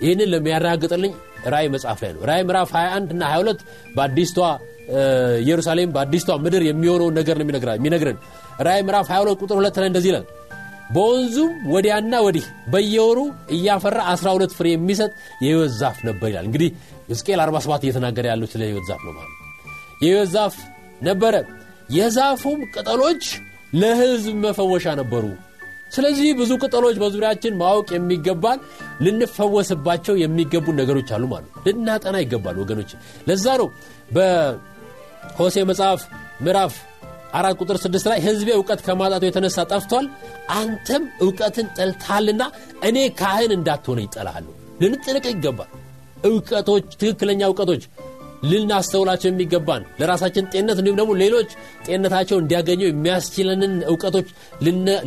ይህንን 0.00 0.28
ለሚያረጋግጥልኝ 0.32 1.12
ራእይ 1.52 1.68
መጽሐፍ 1.74 1.98
ላይ 2.04 2.10
ነው። 2.14 2.20
ራእይ 2.30 2.42
ምዕራፍ 2.48 2.70
21 2.76 3.14
እና 3.14 3.22
22 3.30 3.64
በአዲስቷ 3.96 4.38
ኢየሩሳሌም 5.40 5.90
በአዲስቷ 5.94 6.36
ምድር 6.44 6.62
የሚሆነውን 6.68 7.14
ነገር 7.20 7.36
ነው 7.38 7.44
የሚነግረን 7.78 8.18
ራእይ 8.58 8.82
ምዕራፍ 8.86 9.06
22 9.10 9.42
ቁጥር 9.42 9.56
2 9.60 9.80
ላይ 9.82 9.88
እንደዚህ 9.90 10.10
ይላል። 10.12 10.26
በወንዙም 10.94 11.50
ወዲያና 11.72 12.14
ወዲህ 12.26 12.44
በየወሩ 12.72 13.18
እያፈራ 13.54 13.98
12 14.12 14.54
ፍሬ 14.58 14.68
የሚሰጥ 14.72 15.10
የህይወት 15.42 15.72
ዛፍ 15.80 15.98
ነበር 16.08 16.28
ይላል። 16.30 16.46
እንግዲህ 16.48 16.70
ሕዝቅኤል 17.10 17.40
47 17.44 17.84
እየተናገረ 17.86 18.26
ያለው 18.32 18.48
ስለ 18.52 18.62
ህይወት 18.68 18.86
ዛፍ 18.90 19.02
ነው 19.06 19.12
ማለት 19.18 19.34
የህይወት 20.02 20.30
ዛፍ 20.36 20.56
ነበረ። 21.02 21.34
የዛፉም 21.96 22.60
ቅጠሎች 22.74 23.22
ለህዝብ 23.74 24.34
መፈወሻ 24.44 24.86
ነበሩ። 25.00 25.24
ስለዚህ 25.92 26.30
ብዙ 26.38 26.50
ቅጠሎች 26.62 26.96
በዙሪያችን 27.02 27.52
ማወቅ 27.60 27.88
የሚገባን 27.94 28.58
ልንፈወስባቸው 29.04 30.14
የሚገቡ 30.22 30.66
ነገሮች 30.80 31.08
አሉ 31.16 31.24
ማለት 31.32 31.52
ልናጠና 31.66 32.16
ይገባል 32.24 32.56
ወገኖች። 32.62 32.90
ለዛ 33.28 33.46
ነው 33.60 33.68
በሆሴ 34.16 35.56
መጽሐፍ 35.70 36.02
ምዕራፍ 36.44 36.74
አራት 37.32 37.56
ቁጥር 37.60 37.76
ስድስት 37.82 38.06
ላይ 38.10 38.18
ህዝቤ 38.20 38.48
እውቀት 38.54 38.80
ከማጣቱ 38.86 39.24
የተነሳ 39.26 39.64
ጠፍቷል 39.72 40.06
አንተም 40.56 41.02
እውቀትን 41.24 41.66
ጠልታልና 41.78 42.42
እኔ 42.88 42.98
ካህን 43.20 43.52
እንዳትሆነ 43.56 44.00
ይጠላሃለሁ 44.06 44.52
ልንጥንቅ 44.82 45.24
ይገባል። 45.32 45.70
እውቀቶች 46.24 46.86
ትክክለኛ 47.00 47.40
እውቀቶች 47.50 47.82
ልናስተውላቸው 48.42 49.28
የሚገባን 49.30 49.84
ለራሳችን 50.00 50.48
ጤንነት 50.52 50.78
እንዲሁም 50.80 50.98
ደግሞ 51.00 51.12
ሌሎች 51.22 51.48
ጤንነታቸው 51.86 52.36
እንዲያገኙ 52.40 52.82
የሚያስችለንን 52.86 53.72
እውቀቶች 53.90 54.28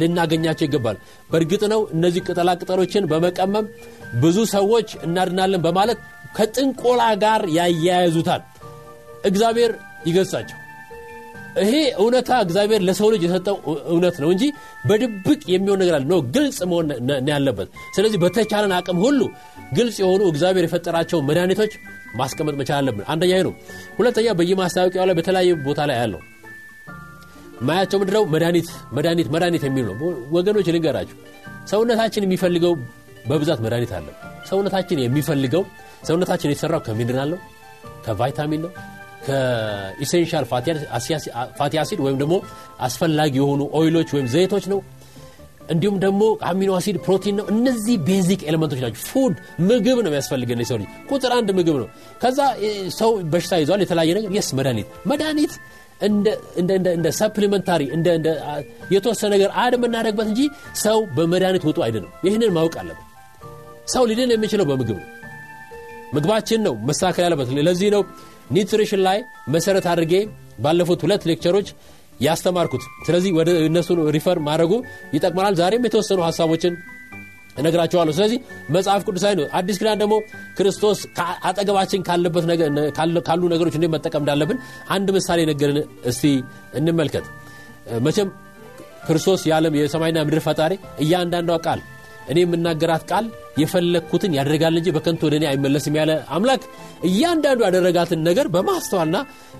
ልናገኛቸው 0.01 0.65
ይገባል። 0.67 0.97
በእርግጥ 1.29 1.63
ነው 1.73 1.81
እነዚህ 1.95 2.23
ቅጠላ 2.27 2.51
ቅጠሎችን 2.61 3.07
በመቀመም 3.11 3.67
ብዙ 4.23 4.37
ሰዎች 4.55 4.89
እናድናለን 5.07 5.63
በማለት 5.67 6.01
ከጥንቆላ 6.37 7.01
ጋር 7.23 7.41
ያያያዙታል። 7.57 8.43
እግዚአብሔር 9.25 9.71
ይገጻቸው 10.07 10.57
ይሄ 11.59 11.73
እውነታ 11.97 12.31
እግዚአብሔር 12.43 12.81
ለሰው 12.87 13.07
ልጅ 13.13 13.23
የሰጠው 13.25 13.55
እውነት 13.91 14.17
ነው 14.23 14.29
እንጂ 14.33 14.43
በድብቅ 14.89 15.41
የሚሆን 15.53 15.79
ነገር 15.83 15.95
አለ። 15.97 16.05
ግልጽ 16.35 16.59
መሆን 16.71 16.87
ያለበት። 17.31 17.67
ስለዚህ 17.95 18.19
በተቻለን 18.23 18.73
አቅም 18.77 18.99
ሁሉ 19.05 19.19
ግልጽ 19.73 19.97
የሆኑ 20.03 20.21
እግዚአብሔር 20.31 20.65
የፈጠራቸው 20.67 21.19
መድኃኒቶች 21.29 21.73
ማስቀመጥ 22.15 22.55
መቻል 22.61 22.77
አለብን። 22.79 23.05
አንደኛ 23.13 23.33
ነው። 23.47 23.53
ሁለተኛ 23.99 24.27
በየማስታወቂያው 24.39 25.07
ላይ 25.09 25.17
በተለያዩ 25.19 25.51
ቦታ 25.67 25.81
ላይ 25.91 25.97
ያለው 26.01 26.21
ማያቸው 27.61 27.97
ምድረው 28.01 28.23
መድኃኒት 28.33 28.67
መድኃኒት 28.93 29.27
መድኃኒት 29.33 29.63
የሚል 29.67 29.85
ነው። 29.89 29.95
ወገኖች 30.31 30.69
ልንገራችሁ። 30.75 31.17
ሰውነታችን 31.67 32.25
የሚፈልገው 32.27 32.73
በብዛት 33.27 33.59
መድኃኒት 33.65 33.91
አለ። 33.97 34.07
ሰውነታችን 34.49 34.99
የሚፈልገው 35.03 35.63
ሰውነታችን 36.07 36.51
የተሰራው 36.51 36.81
ከሚድናል 36.87 37.29
ነው 37.33 37.39
ከቫይታሚን 38.05 38.61
ነው 38.65 38.71
ከ 39.25 39.47
essential 39.47 40.45
fatty 41.59 41.75
acid 41.81 41.99
ወይም 42.05 42.17
ደግሞ 42.21 42.35
አስፈላጊ 42.79 43.33
የሆኑ 43.41 43.61
oil 43.79 43.92
ኦች 43.92 44.09
ወይም 44.15 44.27
ዘይቶች 44.33 44.65
ነው። 44.73 44.79
እንዲሁም 45.71 45.97
ደግሞ 46.03 46.21
amino 46.47 46.71
acid 46.77 46.97
ፕሮቲን 47.05 47.35
ነው። 47.39 47.45
እነዚህ 47.53 47.95
basic 48.07 48.41
element 48.49 48.68
ኦች 48.68 48.79
ናቸው። 48.83 49.01
food 49.09 49.35
ምግብ 49.61 49.97
ነው 49.97 50.09
የሚያስፈልገን 50.11 50.63
ሰው 50.69 50.77
ልጅ። 50.81 50.89
ቁጥር 51.11 51.31
አንድ 51.37 51.49
ምግብ 51.57 51.75
ነው። 51.81 51.87
ከዛ 52.23 52.39
ሰው 52.97 53.11
በሽታ 53.33 53.59
ይዟል 53.61 53.81
የተለያየ 53.85 54.15
ነገር። 54.19 54.31
yes 54.37 54.49
መድኃኒት 54.59 54.89
መድኃኒት 55.07 55.53
እንደ 56.91 57.07
supplementary 57.19 57.81
የተወሰነ 58.91 59.29
ነገር 59.35 59.49
add 59.63 59.73
የምናደረግበት 59.77 60.27
እንጂ 60.31 60.41
ሰው 60.83 60.99
በመድኃኒት 61.17 61.65
ውጡ 61.69 61.79
አይድንም 61.85 62.11
ይህንን 62.27 62.53
ማወቅ 62.57 62.75
አለብን። 62.81 63.07
ሰው 63.87 64.03
ሊድን 64.09 64.31
የሚችለው 64.35 64.65
በምግብ 64.65 64.97
ነው። 64.97 65.07
ምግባችን 66.13 66.61
ነው። 66.67 66.73
መስተካከል 66.87 67.23
ያለበት። 67.25 67.49
ለዚህ 67.67 67.89
ነው 67.95 68.01
nutrition 68.51 69.01
ላይ 69.07 69.19
መሰረት 69.47 69.85
አድርጌ 69.91 70.13
ባለፉት 70.59 71.01
ሁለት 71.05 71.23
lecture 71.29 71.53
ኦች 71.53 71.67
ያስተማርኩት። 72.21 72.83
ስለዚህ 73.05 73.31
ወደ 73.37 73.49
እነሱን 73.67 73.99
refer 74.15 74.39
ማድረጉ 74.47 74.73
ይጠቅመናል። 75.13 75.55
ዛሬም 75.61 75.85
የተወሰኑ 75.87 76.19
ሀሳቦችን 76.27 76.73
እነግራቸዋለሁ 77.57 78.13
ስለዚህ 78.17 78.37
መጽሐፍ 78.75 79.01
ቅዱሳዊ 79.07 79.33
ነው። 79.39 79.45
አዲስ 79.59 79.77
ኪዳን 79.81 79.99
ደግሞ 80.01 80.13
ክርስቶስ 80.57 80.99
አጠገባችን 81.49 82.03
ካለበት 82.07 82.45
ካሉ 83.27 83.41
ነገሮች 83.53 83.75
እንዴት 83.77 83.91
መጠቀም 83.95 84.21
እንዳለብን 84.23 84.59
አንድ 84.89 85.09
ምሳሌ 85.17 85.39
ነገርን 85.51 85.79
እስቲ 86.11 86.23
እንመልከት። 86.79 87.25
መቼም 88.07 88.29
ክርስቶስ 89.07 89.41
የዓለም 89.49 89.75
የሰማይና 89.77 90.19
ምድር 90.27 90.41
ፈጣሪ 90.47 90.73
እያንዳንዷ 90.99 91.51
ቃል 91.65 91.79
እኔ 92.27 92.37
የምናገራት 92.43 93.03
ቃል 93.11 93.25
የፈለግኩትን 93.61 94.35
ያደርጋል 94.37 94.75
እንጂ 94.79 94.89
በከንቱ 94.95 95.21
ወደ 95.27 95.35
እኔ 95.39 95.45
አይመለስም 95.49 95.95
ያለ 95.99 96.11
አምላክ 96.35 96.61
እያንዳንዱ 97.09 97.59
ያደረጋትን 97.67 98.21
ነገር 98.29 98.47
በማስተዋልና 98.55 99.17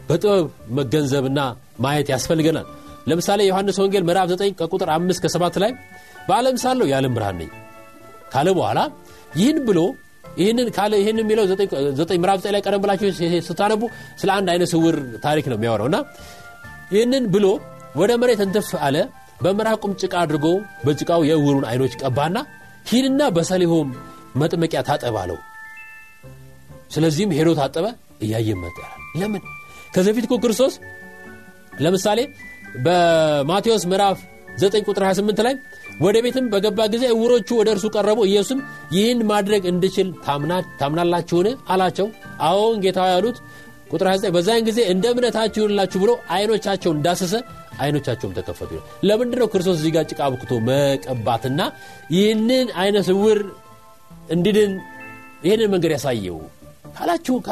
በጥበብ 0.09 0.45
መገንዘብና 0.79 1.39
ማየት 1.79 2.09
ያስፈልገናል። 2.13 2.67
ለምሳሌ 3.07 3.41
ዮሐንስ 3.49 3.77
ወንጌል 3.81 4.03
ምዕራፍ 4.09 4.27
9 4.33 4.53
ከቁጥር 4.59 4.89
5 4.95 5.23
ከ7 5.25 5.57
ላይ 5.63 5.71
በዓለም 6.27 6.57
ሳለው 6.63 6.87
የዓለም 6.91 7.13
ብርሃን 7.17 7.37
ነኝ 7.41 7.49
ካለ 8.33 8.47
በኋላ 8.57 8.79
ይህን 9.39 9.59
ብሎ 9.67 9.79
ይህንን 10.37 10.67
ካለ 10.75 10.93
ይህን 11.01 11.17
የሚለው 11.21 11.45
ምዕራፍ 12.17 12.37
ዘጠኝ 12.41 12.53
ላይ 12.55 12.61
ቀደም 12.65 12.81
ብላችሁ 12.83 13.09
ስታነቡ 13.47 13.81
ስለ 14.21 14.29
አንድ 14.37 14.49
አይነ 14.53 14.63
ስውር 14.73 14.95
ታሪክ 15.25 15.45
ነው 15.51 15.57
የሚያወራው 15.57 15.87
እና 15.91 15.97
ይህንን 16.93 17.25
ብሎ 17.33 17.45
ወደ 17.95 18.11
መሬት 18.21 18.41
እንትፍ 18.45 18.69
አለ 18.85 18.97
በምራቁም 19.43 19.93
ጭቃ 20.01 20.13
አድርጎ 20.23 20.45
በጭቃው 20.85 21.21
የእውሩን 21.27 21.65
አይኖች 21.69 21.93
ቀባና 22.01 22.37
ሂድና 22.89 23.21
በሰሊሆም 23.35 23.89
መጥመቂያ 24.35 24.81
ታጠብ 24.89 25.15
አለው። 25.21 25.39
ስለዚህም 26.91 27.33
ሄዶ 27.37 27.49
ታጠበ 27.59 27.85
እያየ 28.21 28.49
መጣ። 28.63 28.77
ለምን? 29.19 29.43
ከዚህ 29.93 30.11
በፊት 30.11 30.25
ክርስቶስ 30.43 30.73
ለምሳሌ 31.81 32.19
በማቴዎስ 32.85 33.83
ምዕራፍ 33.91 34.19
9 34.59 34.87
ቁጥር 34.89 35.03
28 35.05 35.41
ላይ 35.45 35.53
ወደ 36.01 36.17
ቤትም 36.25 36.45
በገባ 36.53 36.79
ጊዜ 36.93 37.03
እውሮቹ 37.13 37.49
ወደ 37.59 37.69
እርሱ 37.75 37.85
ቀረቡ። 37.95 38.19
ኢየሱስም 38.29 38.59
ይህን 38.95 39.19
ማድረግ 39.31 39.63
እንድችል 39.71 40.07
ታምናላችሁን? 40.79 41.47
አላቸው። 41.73 42.07
አዎን 42.47 42.77
ጌታ 42.85 42.99
ያሉት 43.13 43.37
ቁጥር 43.91 44.07
29 44.09 44.33
በዛን 44.35 44.65
ጊዜ 44.67 44.79
እንደ 44.93 45.05
እምነታችሁ 45.13 45.61
ይሁንላችሁ 45.61 45.99
ብሎ 46.03 46.11
አይኖቻቸውን 46.35 46.97
እንዳሰሰ 46.99 47.33
አይኖቻቸውም 47.81 48.33
ተከፈቱ። 48.37 48.71
ለምንድ 49.03 49.33
ነው 49.41 49.47
ክርስቶስ 49.53 49.77
እዚህ 49.79 49.91
ጋር 49.95 50.05
ጭቃ 50.11 50.21
ብክቶ 50.33 50.53
መቀባትና 50.67 51.61
ይህንን 52.15 52.67
አይነ 52.81 52.97
ስውር 53.07 53.39
እንድድን 54.31 54.73
ይህንን 55.45 55.69
መንገድ 55.73 55.91
ያሳየው? 55.95 56.39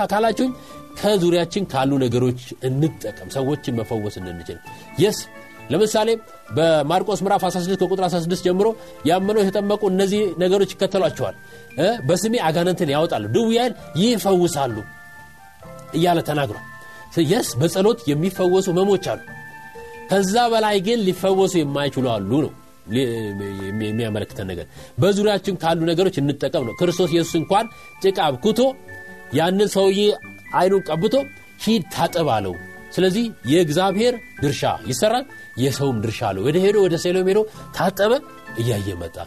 ካላችሁኝ 0.06 0.52
ከዙሪያችን 1.00 1.64
ካሉ 1.72 1.92
ነገሮች 2.04 2.40
እንጠቀም 2.68 3.30
ሰዎችን 3.36 3.78
መፈወስ 3.80 4.16
እንድንችል። 4.22 4.58
yes 5.04 5.20
ለምሳሌ 5.70 6.10
በማርቆስ 6.58 7.20
ምዕራፍ 7.26 7.44
16 7.48 7.82
ከቁጥር 7.82 8.06
16 8.08 8.46
ጀምሮ 8.48 8.68
ያመነው 9.06 9.42
የተጠመቁ 9.44 9.82
እነዚህ 9.92 10.22
ነገሮች 10.44 10.72
ይከተሏቸዋል። 10.76 11.36
በስሜ 12.08 12.36
አጋንንትን 12.48 12.94
ያወጣሉ 12.96 13.26
ድውያን 13.36 13.74
ይፈውሳሉ 14.02 14.76
እያለ 15.94 16.20
ተናግሯል። 16.30 16.66
yes 17.32 17.50
በጸሎት 17.62 18.00
የሚፈወሱ 18.10 18.68
ህመሞች 18.78 19.06
አሉ 19.12 19.22
ከዛ 20.10 20.36
በላይ 20.54 20.78
ግን 20.88 21.00
ሊፈወሱ 21.08 21.54
የማይችሉ 21.60 22.06
አሉ 22.14 22.32
ነው 22.46 22.52
የሚያመለክተን 23.84 24.48
ነገር። 24.52 24.66
በዙሪያችን 25.02 25.60
ካሉ 25.64 25.80
ነገሮች 25.92 26.16
እንጠቀም 26.22 26.64
ነው። 26.68 26.74
ክርስቶስ 26.80 27.12
ኢየሱስ 27.16 27.36
እንኳን 27.42 27.66
ጭቃ 28.04 28.18
አብኩቶ 28.28 28.60
ያንን 29.40 29.70
ሰውዬ 29.76 30.00
አይኑን 30.60 30.84
ቀብቶ 30.90 31.16
ሂድ 31.64 31.84
ታጠብ 31.96 32.30
አለው። 32.36 32.54
ስለዚህ 32.96 33.26
የእግዚአብሔር 33.52 34.14
ድርሻ 34.42 34.62
ይሰራል 34.90 35.26
የሰውም 35.64 35.98
ድርሻ 36.06 36.22
አለው። 36.30 36.44
ወደ 36.48 36.58
ሄዶ 36.64 36.78
ወደ 36.86 36.96
ሴሎም 37.04 37.28
ሄዶ 37.32 37.40
ታጠበ 37.78 38.14
እያየ 38.62 38.96
መጣ። 39.02 39.18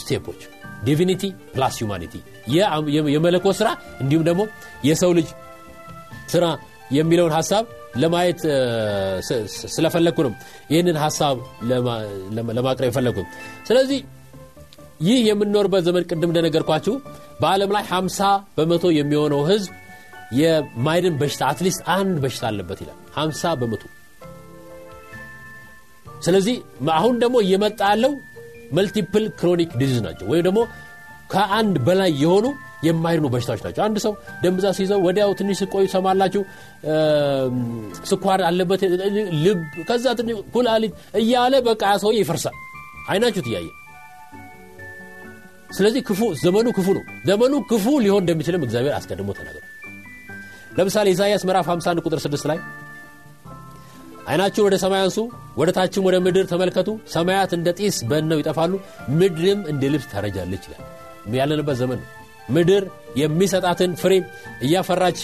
step 0.00 0.20
ኦች 0.20 0.40
divinity 0.84 1.22
plus 1.54 1.76
humanity 1.82 2.14
የመለኮት 3.14 3.46
ስራ 3.58 3.68
እንዲሁም 4.02 4.24
ደግሞ 4.28 4.42
የሰው 4.88 5.12
ልጅ 5.18 5.28
ስራ 6.28 6.44
የሚለውን 6.92 7.34
ሀሳብ 7.36 7.64
ለማየት 8.00 8.40
ስለፈለግኩ 9.72 10.18
ነው 10.26 10.32
ይህንን 10.72 10.96
ሀሳብ 11.02 11.36
ለማቅረብ 12.56 12.88
የፈለግኩ 12.90 13.18
ስለዚህ 13.68 14.00
ይህ 15.02 15.20
የምንኖርበት 15.28 15.82
ዘመን 15.86 16.04
ቅድም 16.10 16.30
እንደነገርኳችሁ 16.32 16.94
በዓለም 17.40 17.70
ላይ 17.76 17.84
50 17.92 18.26
በመቶ 18.58 18.84
የሚሆነው 18.96 19.40
ህዝብ 19.48 19.70
የማይድን 20.40 21.14
በሽታ 21.20 21.42
at 21.50 21.59
least 21.59 21.80
አንድ 21.94 22.16
በሽታ 22.22 22.44
አለበት 22.50 22.78
ይላል። 22.82 22.98
50 23.16 23.54
በመቶ። 23.60 23.82
ስለዚህ 26.26 26.56
አሁን 26.96 27.14
ደግሞ 27.22 27.36
እየመጣ 27.44 27.80
ያለው 27.92 28.12
multiple 28.72 29.24
chronic 29.40 29.70
disease 29.80 29.98
ናቸው። 30.06 30.26
ወይም 30.32 30.44
ደግሞ 30.48 30.60
ከአንድ 31.32 31.76
በላይ 31.86 32.12
የሆኑ 32.22 32.46
የማይድኑ 32.82 33.26
በሽታዎች 33.32 33.60
ናቸው። 33.66 33.82
አንድ 33.84 33.96
ሰው 34.04 34.12
ደም 34.42 34.54
ብዛት 34.58 34.74
ሲይዘው 34.78 35.00
ወዲያው 35.06 35.30
ትንሽ 35.40 35.58
ስቆዩ 35.62 35.84
ሰማላችሁ 35.94 36.42
ስኳር 38.10 38.42
አለበት 38.48 38.82
ልብ 39.44 39.60
ከዛ 39.88 40.06
ኩላሊት 40.54 40.92
እያለ 41.20 41.54
በቃ 41.68 41.82
ሰውዬ 42.02 42.18
ይፈርሳል። 42.22 42.56
አይናችሁት 43.08 43.48
እያየ 43.50 43.68
ስለዚህ 45.70 46.02
ክፉ 46.08 46.22
ዘመኑ 46.40 46.68
ክፉ 46.76 46.88
ነው። 46.96 47.04
ዘመኑ 47.28 47.54
ክፉ 47.70 47.84
ሊሆን 48.04 48.22
እንደሚችልም 48.24 48.64
እግዚአብሔር 48.66 48.94
አስቀድሞ 48.98 49.30
ተናግሯል። 49.38 49.68
ለምሳሌ 50.78 51.06
ኢሳያስ 51.14 51.42
ምዕራፍ 51.48 51.66
51 51.70 52.02
ቁጥር 52.06 52.20
6 52.24 52.48
ላይ 52.50 52.58
አይናችሁን 54.26 54.66
ወደ 54.66 54.76
ሰማይ 54.82 55.00
አንሱ 55.04 55.18
ወደ 55.56 55.70
ታችም 55.76 56.04
ወደ 56.08 56.16
ምድር 56.26 56.44
ተመልከቱ። 56.50 56.88
ሰማያት 57.14 57.52
እንደ 57.56 57.68
ጢስ 57.78 57.96
በነው 58.10 58.40
ይጠፋሉ 58.42 58.72
ምድርም 59.20 59.62
እንደ 59.72 59.90
ልብስ 59.94 60.06
ታረጃለች 60.12 60.64
ይላል። 60.68 60.82
ያለንበት 61.40 61.76
ዘመን 61.80 61.98
ነው 62.02 62.08
ምድር 62.54 62.84
የሚሰጣትን 63.20 63.92
ፍሬ 64.00 64.12
እያፈራች 64.66 65.18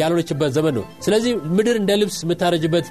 ያልሆነችበት 0.00 0.50
ዘመን 0.56 0.74
ነው። 0.78 0.84
ስለዚህ 1.04 1.32
ምድር 1.56 1.76
እንደ 1.80 1.92
ልብስ 2.00 2.18
የምታረጅበት 2.24 2.86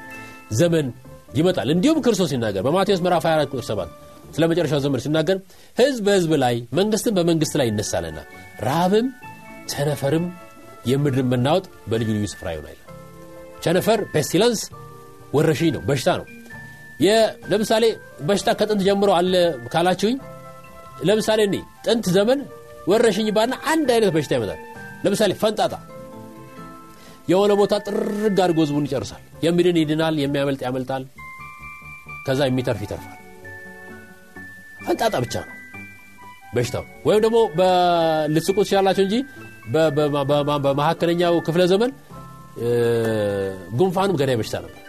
ዘመን 0.59 0.87
ይመጣል። 1.35 1.69
እንዲሁም 1.73 1.99
ክርስቶስ 2.05 2.29
ሲናገር 2.33 2.63
በማቴዎስ 2.65 3.01
ምዕራፍ 3.05 3.23
24 3.27 3.53
ቁጥር 3.53 3.65
7 3.69 3.93
ስለ 4.35 4.43
መጨረሻው 4.51 4.79
ዘመን 4.85 5.01
ሲናገር 5.05 5.37
ህዝብ 5.77 6.03
በህዝብ 6.07 6.31
ላይ 6.43 6.55
መንግስትም 6.79 7.13
በመንግስት 7.17 7.53
ላይ 7.59 7.67
ይነሳልና 7.71 8.19
ረሃብም 8.65 9.07
ቸነፈርም 9.71 10.25
የምድርን 10.85 11.27
መናወጥ 11.33 11.65
በልዩ 11.91 12.09
ልዩ 12.15 12.25
ስፍራ 12.33 12.47
ይሆናል። 12.55 12.79
ቸነፈር 13.63 13.99
pestilence 14.13 14.61
ወረሽኝ 15.35 15.71
ነው 15.75 15.81
በሽታ 15.87 16.09
ነው። 16.19 16.25
ለምሳሌ 17.51 17.85
በሽታ 18.27 18.49
ከጥንት 18.59 18.81
ጀምሮ 18.87 19.09
አለ 19.17 19.33
ካላችሁኝ 19.73 20.17
ለምሳሌ 21.07 21.39
እኔ 21.49 21.55
ጥንት 21.85 22.05
ዘመን 22.15 22.39
ወረሽኝ 22.87 23.27
ባና 23.35 23.53
አንድ 23.71 23.89
አይነት 23.95 24.11
በሽታ 24.15 24.33
ይመጣል። 24.37 24.59
ለምሳሌ 25.05 25.31
ፈንጣጣ። 25.41 25.73
የሆነ 27.31 27.51
ቦታ 27.59 27.73
ጥርግ 27.85 28.37
አድርጎ 28.37 28.59
ህዝቡን 28.65 28.87
ይጨርሳል። 28.87 29.21
የሚድን 29.45 29.77
ይድናል 29.81 30.15
የሚያመልጥ 30.21 30.61
ያመልጣል። 30.67 31.03
ከዛ 32.27 32.41
የሚተርፍ 32.49 32.81
ይተርፋል። 32.85 33.19
ፈንጣጣ 34.79 35.15
ብቻ 35.23 35.35
ነው 35.43 35.51
በሽታው። 36.55 36.83
ወይም 37.07 37.21
ደግሞ 37.25 37.37
ልትስቁ 38.33 38.57
ትችላላችሁ 38.65 39.03
እንጂ 39.05 39.15
በመካከለኛው 40.65 41.35
ክፍለ 41.47 41.63
ዘመን 41.71 41.91
ጉንፋኑም 43.79 44.17
ገዳይ 44.19 44.37
በሽታ 44.39 44.55
ነበር። 44.65 44.81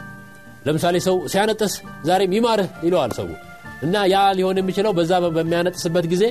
ለምሳሌ 0.66 0.96
ሰው 1.06 1.16
ሲያነጥስ 1.32 1.72
ዛሬም 2.08 2.32
ይማርህ 2.36 2.68
ይለዋል 2.86 3.12
ሰው። 3.18 3.26
እና 3.82 3.96
ያ 4.12 4.18
ሊሆን 4.38 4.58
የሚችለው 4.60 4.92
በዛ 4.98 5.12
በሚያነጥስበት 5.36 6.06
ጊዜ 6.12 6.24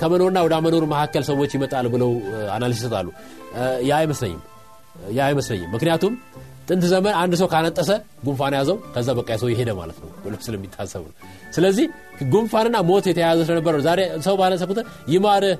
ከመኖርና 0.00 0.38
ወደ 0.46 0.54
መኖር 0.66 0.84
መካከል 0.86 1.22
ሰዎች 1.24 1.50
ይመጣል 1.56 1.86
ብለው 1.94 2.10
አናሊስ 2.54 2.78
ይሰጣሉ። 2.80 3.08
ያ 3.88 3.94
አይመስለኝም። 3.98 4.42
ያ 5.12 5.22
አይመስለኝም። 5.28 5.70
ምክንያቱም 5.74 6.12
ጥንት 6.68 6.84
ዘመን 6.92 7.14
አንድ 7.14 7.34
ሰው 7.40 7.48
ካነጠሰ 7.52 7.90
ጉንፋን 8.24 8.54
ያዘው 8.58 8.76
ከዛ 8.94 9.08
በቃ 9.18 9.30
ሰው 9.42 9.48
ይሄደ 9.52 9.70
ማለት 9.72 9.98
ነው። 10.02 10.08
ብሎ 10.24 10.34
ስለሚታሰቡ 10.46 11.02
ነው። 11.10 11.16
ስለዚህ 11.52 11.86
ጉንፋንና 12.32 12.76
ሞት 12.88 13.04
የተያያዘ 13.10 13.40
ስለነበረ 13.46 13.74
ዛሬ 13.80 14.00
ሰው 14.26 14.34
ባነሰ 14.40 14.62
ቁጥር 14.70 14.84
ይማርህ 15.08 15.54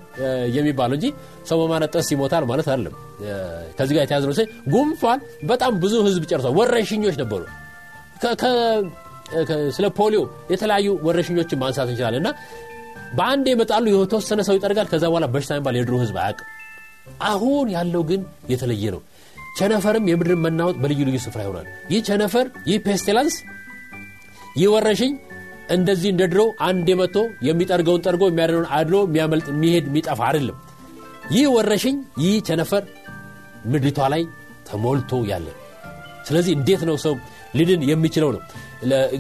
የሚባለው 0.57 0.97
እንጂ 0.99 1.07
ሰው 1.49 1.59
በማነጠስ 1.63 2.09
ይሞታል 2.15 2.45
ማለት 2.45 2.69
አይደለም። 2.69 2.95
ከዚህ 3.79 3.95
ጋር 3.97 4.03
የተያዘ 4.07 4.25
ነው። 4.31 4.35
ጉንፋን 4.75 5.21
በጣም 5.45 5.73
ብዙ 5.85 5.95
ህዝብ 6.09 6.25
ጨርሷል። 6.33 6.55
ወረሽኞች 6.59 7.17
ነበሩ። 7.23 7.43
ስለ 9.77 9.87
ፖሊዮ 9.99 10.21
የተለያዩ 10.51 10.89
ወረሽኞችን 11.07 11.59
ማንሳት 11.63 11.89
እንችላለን 11.93 12.21
እና 12.23 12.29
በአንድ 13.17 13.47
ይመጣሉ 13.53 13.85
የተወሰነ 13.93 14.41
ሰው 14.49 14.55
ይጠርጋል 14.57 14.89
ከዛ 14.91 15.05
በኋላ 15.11 15.27
በሽታ 15.35 15.53
የሚባል 15.55 15.77
የድሮ 15.79 15.95
ህዝብ 16.03 16.17
አያውቅም። 16.23 16.49
አሁን 17.27 17.67
ያለው 17.75 18.03
ግን 18.11 18.21
የተለየ 18.53 18.85
ነው። 18.95 19.01
ቸነፈርም 19.59 20.09
የምድርን 20.11 20.41
መናወጥ 20.45 20.77
በልዩ 20.83 21.01
ልዩ 21.09 21.19
ስፍራ 21.25 21.41
ይሆናል። 21.45 21.67
ይህ 21.93 22.01
ቸነፈር 22.09 22.47
ይህ 22.71 22.79
pestilence 22.87 23.37
ይህ 24.59 24.69
ወረሽኝ 24.75 25.13
እንደዚህ 25.69 26.09
እንደ 26.13 26.23
ድሮ 26.33 26.41
አንድ 26.67 26.87
የመቶ 26.93 27.17
የሚጠርገውን 27.47 28.03
ጠርጎ 28.07 28.23
የሚያድነውን 28.31 28.69
አድኖ 28.77 28.97
የሚያመልጥ 29.07 29.47
የሚሄድ 29.53 29.87
የሚጠፋ 29.91 30.21
አይደለም። 30.29 30.59
ይህ 31.35 31.47
ወረሽኝ 31.57 31.97
ይህ 32.25 32.35
ቸነፈር 32.49 32.83
ምድሪቷ 33.73 34.01
ላይ 34.13 34.23
ተሞልቶ 34.69 35.23
ያለ 35.31 35.47
ስለዚህ 36.27 36.53
እንዴት 36.59 36.83
ነው 36.89 36.97
ሰው 37.05 37.15
ሊድን 37.57 37.83
የሚችለው 37.91 38.31
ነው? 38.35 38.41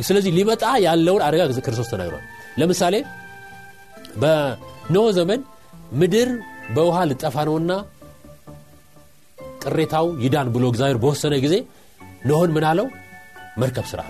ስለዚህ 0.06 0.30
ሊመጣ 0.38 0.64
ያለውን 0.87 1.22
አደጋ 1.26 1.42
ክርስቶስ 1.66 1.88
ተናግሯል። 1.92 2.24
ለምሳሌ 2.59 2.94
በኖህ 4.16 5.09
ዘመን 5.18 5.40
ምድር 6.00 6.31
በውሃ 6.76 6.98
ልጠፋ 7.11 7.37
ነውና 7.48 7.72
ቅሬታው 9.64 10.07
ይዳን 10.24 10.48
ብሎ 10.55 10.64
እግዚአብሔር 10.72 10.98
በወሰነ 11.02 11.35
ጊዜ 11.44 11.55
ኖህን 12.29 12.50
ምን 12.55 12.64
አለው? 12.70 12.87
መርከብ 13.59 13.87
ስራ 13.90 14.00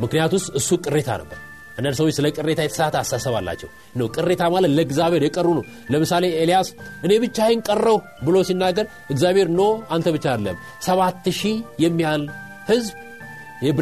ምክንያቱስ 0.00 0.44
እሱ 0.58 0.68
ቅሬታ 0.84 1.10
ነበር። 1.20 1.38
አንዳንድ 1.76 1.96
ሰዎች 1.98 2.14
ስለ 2.16 2.26
ቅሬታ 2.36 2.60
የተሳተ 2.64 2.94
አሳሰብ 3.00 3.34
አላቸው። 3.38 3.68
ነው 3.96 4.06
ቅሬታ 4.16 4.42
ማለት 4.54 4.70
ለእግዚአብሔር 4.76 5.22
የቀሩ 5.26 5.48
ነው። 5.58 5.64
ለምሳሌ 5.92 6.24
ኤልያስ 6.42 6.68
እኔ 7.06 7.12
ብቻዬን 7.24 7.62
ቀረው 7.68 7.96
ብሎ 8.24 8.36
ሲናገር 8.48 8.86
እግዚአብሔር 9.10 9.48
ኖ 9.58 9.62
አንተ 9.96 10.06
ብቻ 10.16 10.24
አይደለም 10.32 10.58
ሰባት 10.86 11.26
ሺህ 11.40 11.56
የሚያህል 11.84 12.24
ህዝብ 12.70 12.92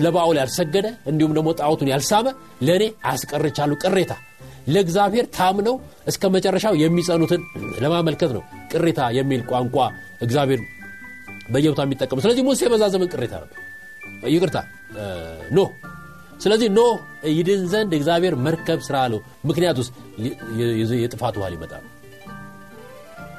ለባውል 0.04 0.36
ያልሰገደ 0.40 0.86
እንዲሁም 1.10 1.32
ደግሞ 1.36 1.50
ጣዖቱን 1.60 1.90
ያልሳመ 1.92 2.26
ለእኔ 2.66 2.84
አስቀርቻሉ 3.04 3.72
ቅሬታ 3.82 4.12
ለእግዚአብሔር 4.66 5.26
ታምነው 5.36 5.76
እስከ 6.06 6.30
መጨረሻው 6.34 6.74
የሚጸኑትን 6.82 7.42
ለማመልከት 7.78 8.30
ነው 8.36 8.42
ቅሬታ 8.72 9.00
የሚል 9.18 9.42
ቋንቋ 9.50 9.76
እግዚአብሔር 10.20 10.60
በየቦታ 11.52 11.80
የሚጠቀሙ 11.86 12.18
ስለዚህ 12.24 12.42
ሙሴ 12.48 12.68
በዛ 12.72 12.84
ዘመን 12.94 13.08
ቅሬታ 13.14 13.34
ነበር። 13.42 13.58
ይቅርታ 14.32 14.58
ኖህ። 15.56 15.70
ስለዚህ 16.40 16.68
ኖህ 16.76 16.92
ይድን 17.32 17.62
ዘንድ 17.72 17.92
እግዚአብሔር 17.98 18.34
መርከብ 18.46 18.78
ስራ 18.86 18.96
አለው። 19.06 19.20
ምክንያት 19.44 19.76
ውስጥ 19.82 19.92
የጥፋት 21.02 21.34
ውሃ 21.40 21.48
ሊመጣ 21.54 21.72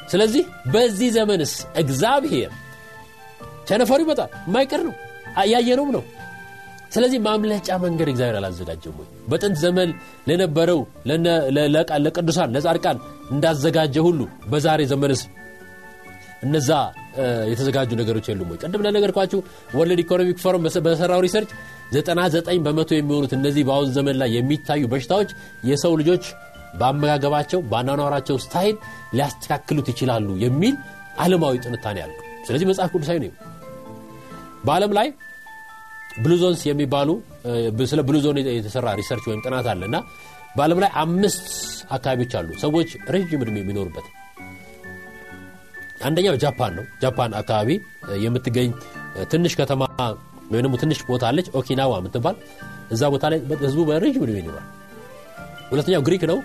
ስለዚህ 0.09 0.43
በዚህ 0.73 1.09
ዘመንስ 1.17 1.51
እግዚአብሔር 1.75 2.51
ቸነፈሩ 3.69 3.99
ይመጣል? 4.05 4.29
የማይቀር 4.47 4.81
ነው። 4.87 4.95
እያየነውም 5.43 5.91
ነው 5.95 6.03
ስለዚህ 6.93 7.19
ማምለጫ 7.27 7.69
መንገድ 7.83 8.07
እግዚአብሔር 8.11 8.35
አላዘጋጀም 8.39 8.95
ወይ? 8.99 9.07
በጥንት 9.29 9.57
ዘመን 9.63 9.89
ለነበረው 10.27 10.79
ለቅዱሳን 12.05 12.51
ለጻድቃን 12.55 12.97
እንዳዘጋጀ 13.33 13.95
ሁሉ 14.07 14.19
በዛሬ 14.51 14.81
ዘመንስ 14.91 15.21
እነዛ 16.45 16.69
የተዘጋጁ 17.51 17.89
ነገሮች 18.01 18.25
የሉም 18.29 18.49
ወይ? 18.51 18.57
ቅድም 18.63 18.83
ለነገርኳችሁ 18.85 19.39
World 19.77 19.99
Economic 20.03 20.39
Forum 20.43 20.65
በሰራው 20.85 21.21
research 21.25 21.51
99 21.93 22.61
በመቶ 22.65 22.91
የሚሆኑት 22.97 23.33
እነዚህ 23.37 23.63
በአሁን 23.67 23.89
ዘመን 23.97 24.15
ላይ 24.21 24.29
የሚታዩ 24.37 24.83
በሽታዎች 24.93 25.29
የሰው 25.69 25.93
ልጆች 26.01 26.25
በአመጋገባቸው 26.79 27.59
በአኗኗራቸው 27.71 28.37
style 28.45 28.75
ሊያስተካክሉት 29.17 29.87
ይችላሉ 29.93 30.29
የሚል 30.45 30.75
ዓለማዊ 31.19 31.55
ትንታኔ 31.65 31.97
ያሉ 32.03 32.13
ስለዚህ 32.47 32.65
መጽሐፍ 32.69 32.89
ቅዱሳዊ 32.95 33.17
ነው 33.23 33.31
በዓለም 34.65 34.91
ላይ 34.97 35.07
blue 36.17 36.37
zones 36.37 36.61
የሚባሉ 36.69 37.09
ስለ 37.91 38.01
blue 38.09 38.23
zone 38.23 38.37
የተሰራ 38.49 38.87
research 38.99 39.25
ወይም 39.29 39.41
ጥናት 39.45 39.67
አለ 39.71 39.81
እና 39.89 39.97
በዓለም 40.57 40.79
ላይ 40.83 40.91
አምስት 41.03 41.45
አካባቢዎች 41.91 42.33
አሉ 42.39 42.49
ሰዎች 42.63 42.89
ረዥም 43.13 43.41
ዕድሜ 43.45 43.57
የሚኖሩበት። 43.61 44.07
አንደኛው 46.01 46.35
ጃፓን 46.43 46.73
ነው። 46.77 46.85
ጃፓን 47.01 47.31
አካባቢ 47.39 47.69
የምትገኝ 48.25 48.69
ትንሽ 49.31 49.53
ከተማ 49.59 49.83
ወይም 50.53 50.75
ትንሽ 50.81 50.99
ቦታ 51.09 51.23
አለች 51.29 51.47
ኦኪናዋ 51.59 51.93
የምትባል። 52.01 52.35
እዛ 52.91 53.03
ቦታ 53.13 53.25
ላይ 53.33 53.39
ህዝቡ 53.63 53.81
በረዥም 53.89 54.23
ዕድሜ 54.25 54.37
ይኖራል። 54.41 54.67
ሁለተኛው 55.71 56.01
ግሪክ 56.07 56.23
ነው። 56.31 56.39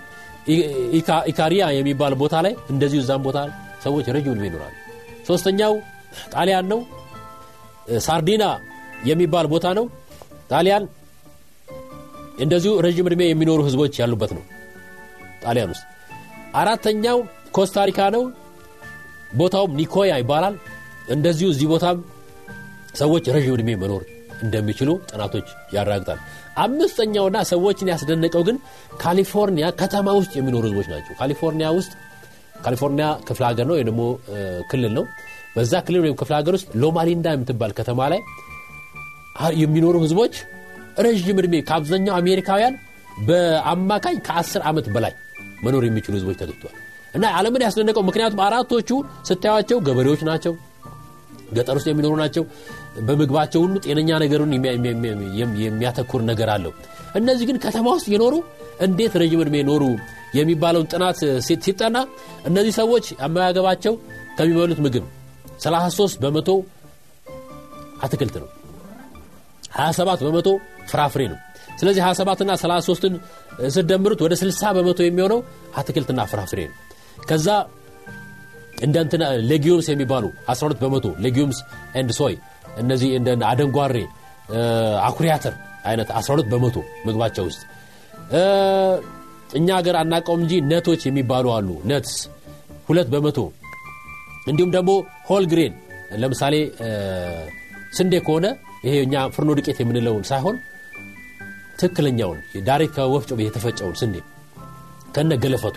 ኢካሪያ 1.31 1.63
የሚባል 1.77 2.13
ቦታ 2.21 2.35
ላይ 2.45 2.53
እንደዚሁ 2.73 2.99
እዛም 3.03 3.23
ቦታ 3.27 3.39
ሰዎች 3.83 4.05
ረዥም 4.15 4.31
ዕድሜ 4.35 4.45
ይኖራሉ። 4.49 4.73
ሶስተኛው 5.27 5.73
ጣሊያን 6.33 6.67
ነው። 6.71 6.79
ሳርዲና 8.05 8.43
የሚባል 9.07 9.47
ቦታ 9.47 9.67
ነው። 9.77 9.85
ጣሊያን 10.51 10.83
እንደዚሁ 12.39 12.73
ረዥም 12.85 13.07
ዕድሜ 13.09 13.21
የሚኖሩ 13.27 13.59
ህዝቦች 13.67 13.93
ያሉበት 14.01 14.31
ነው። 14.37 14.43
ጣሊያን 15.43 15.71
ውስጥ 15.73 15.85
አራተኛው 16.53 17.17
ኮስታሪካ 17.57 17.99
ነው። 18.15 18.23
ቦታውም 19.35 19.75
ኒኮያ 19.79 20.13
ይባላል። 20.21 20.55
እንደዚሁ 21.09 21.47
እዚህ 21.49 21.67
ቦታም 21.73 21.97
ሰዎች 22.95 23.25
ረዥም 23.35 23.55
ዕድሜ 23.57 23.69
መኖር 23.81 24.03
እንደሚችሉ 24.43 24.89
ጥናቶች 25.09 25.47
ያረጋግጣል። 25.75 26.19
አምስተኛውና 26.57 27.37
ሰዎችን 27.51 27.91
ያስደነቀው 27.91 28.43
ግን 28.47 28.57
ካሊፎርኒያ 29.01 29.65
ከተማ 29.81 30.09
ውስጥ 30.19 30.33
የሚኖሩ 30.37 30.63
ህዝቦች 30.67 30.87
ናቸው። 30.93 31.13
ካሊፎርኒያ 31.19 31.67
ውስጥ 31.77 31.91
ካሊፎርኒያ 32.65 33.07
ክፍለ 33.27 33.43
ሀገር 33.49 33.65
ነው 33.67 33.75
ወይም 33.75 33.87
ደግሞ 33.89 34.03
ክልል 34.71 34.93
ነው። 34.97 35.05
በዛ 35.55 35.73
ክልል 35.87 36.01
ወይም 36.05 36.15
ክፍለ 36.21 36.33
ሀገር 36.39 36.53
ውስጥ 36.57 36.69
ሎማሊንዳ 36.81 37.27
የምትባል 37.35 37.71
ከተማ 37.79 38.07
ላይ 38.13 38.21
የሚኖሩ 39.61 39.95
ህዝቦች 40.05 40.35
ረዥም 41.05 41.37
ዕድሜ 41.41 41.55
ከአብዛኛው 41.67 42.13
አሜሪካውያን 42.19 42.75
በአማካኝ 43.27 44.17
ከ10 44.27 44.61
ዓመት 44.71 44.87
በላይ 44.95 45.13
መኖር 45.65 45.83
የሚችሉ 45.87 46.13
ህዝቦች 46.19 46.37
ተገኝተዋል። 46.41 46.75
እና 47.13 47.25
ዓለምን 47.37 47.63
ያስደነቀው 47.65 48.03
ምክንያቱም 48.09 48.41
አራቶቹ 48.47 48.89
ስታያቸው 49.29 49.77
ገበሬዎች 49.87 50.21
ናቸው 50.29 50.53
ገጠር 51.57 51.75
ውስጥ 51.79 51.87
የሚኖሩ 51.91 52.13
ናቸው። 52.21 52.43
በምግባቸው 53.07 53.59
ሁሉ 53.65 53.75
ጤነኛ 53.85 54.09
ነገሩን 54.23 54.51
የሚያተኩር 55.63 56.21
ነገር 56.29 56.49
አለው። 56.55 56.73
እነዚህ 57.15 57.45
ግን 57.49 57.57
ከተማ 57.65 57.87
ውስጥ 57.97 58.07
የኖሩ 58.13 58.35
እንዴት 58.87 59.13
ረዥም 59.21 59.41
ዕድሜ 59.45 59.57
ኖሩ 59.69 59.83
የሚባለውን 60.37 60.89
ጥናት 60.93 61.19
ሲጠና 61.65 61.97
እነዚህ 62.49 62.73
ሰዎች 62.81 63.05
አመጋገባቸው 63.27 63.93
ከሚበሉት 64.37 64.79
ምግብ 64.85 65.05
33 65.63 66.21
በመቶ 66.23 66.49
አትክልት 68.03 68.35
ነው 68.43 68.49
27 69.79 70.23
በመቶ 70.25 70.49
ፍራፍሬ 70.91 71.21
ነው። 71.31 71.39
ስለዚህ 71.79 72.01
27 72.05 72.41
ና 72.43 72.53
33ን 72.61 73.13
ስደምሩት 73.75 74.19
ወደ 74.25 74.33
60 74.41 74.71
በመቶ 74.77 74.99
የሚሆነው 75.05 75.39
አትክልትና 75.77 76.21
ፍራፍሬ 76.31 76.59
ነው። 76.69 76.77
ከዛ 77.29 77.47
እንደ 78.83 78.95
እንትና 79.05 79.23
legumes 79.51 79.87
የሚባሉ 79.91 80.25
12 80.51 80.81
በመቶ 80.83 81.07
legumes 81.25 81.57
and 81.95 82.11
soy 82.19 82.35
እነዚህ 82.77 83.09
እንደ 83.17 83.29
አደንጓሬ 83.45 83.95
አኩሪ 85.01 85.28
አተር 85.28 85.55
አይነት 85.85 86.09
12 86.19 86.47
በመቶ 86.53 86.77
ምግባቸው 87.05 87.45
ውስጥ። 87.49 87.61
እኛ 89.53 89.67
ሀገር 89.77 89.95
አናቀውም 89.95 90.41
እንጂ 90.43 90.53
nut 90.71 90.84
ኦች 90.84 91.01
የሚባሉ 91.07 91.45
አሉ። 91.55 91.69
nuts 91.91 92.15
ሁለት 92.89 93.07
በመቶ። 93.13 93.37
እንዲሁም 94.47 94.71
ደግሞ 94.75 94.91
whole 95.29 95.45
grain 95.51 95.73
ለምሳሌ 96.21 96.55
ስንዴ 97.93 98.13
ከሆነ 98.27 98.45
ይሄ 98.83 98.95
እኛ 99.05 99.15
ፍርኖ 99.35 99.49
ዱቄት 99.57 99.77
የምንለውን 99.81 100.23
ሳይሆን 100.29 100.57
ትክክለኛውን 101.79 102.39
direct 102.67 102.95
ከወፍጮ 102.97 103.39
የተፈጨውን 103.41 103.95
ስንዴ 104.01 104.15
ከነ 105.15 105.33
ገለፈቱ 105.43 105.75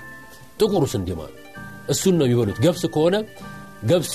ጥቁሩ 0.60 0.82
ስንዴ 0.92 1.08
ማለት 1.20 1.38
እሱን 1.92 2.14
ነው 2.20 2.26
የሚበሉት። 2.26 2.58
ገብስ 2.64 2.82
ከሆነ 2.94 3.16
ገብስ 3.90 4.12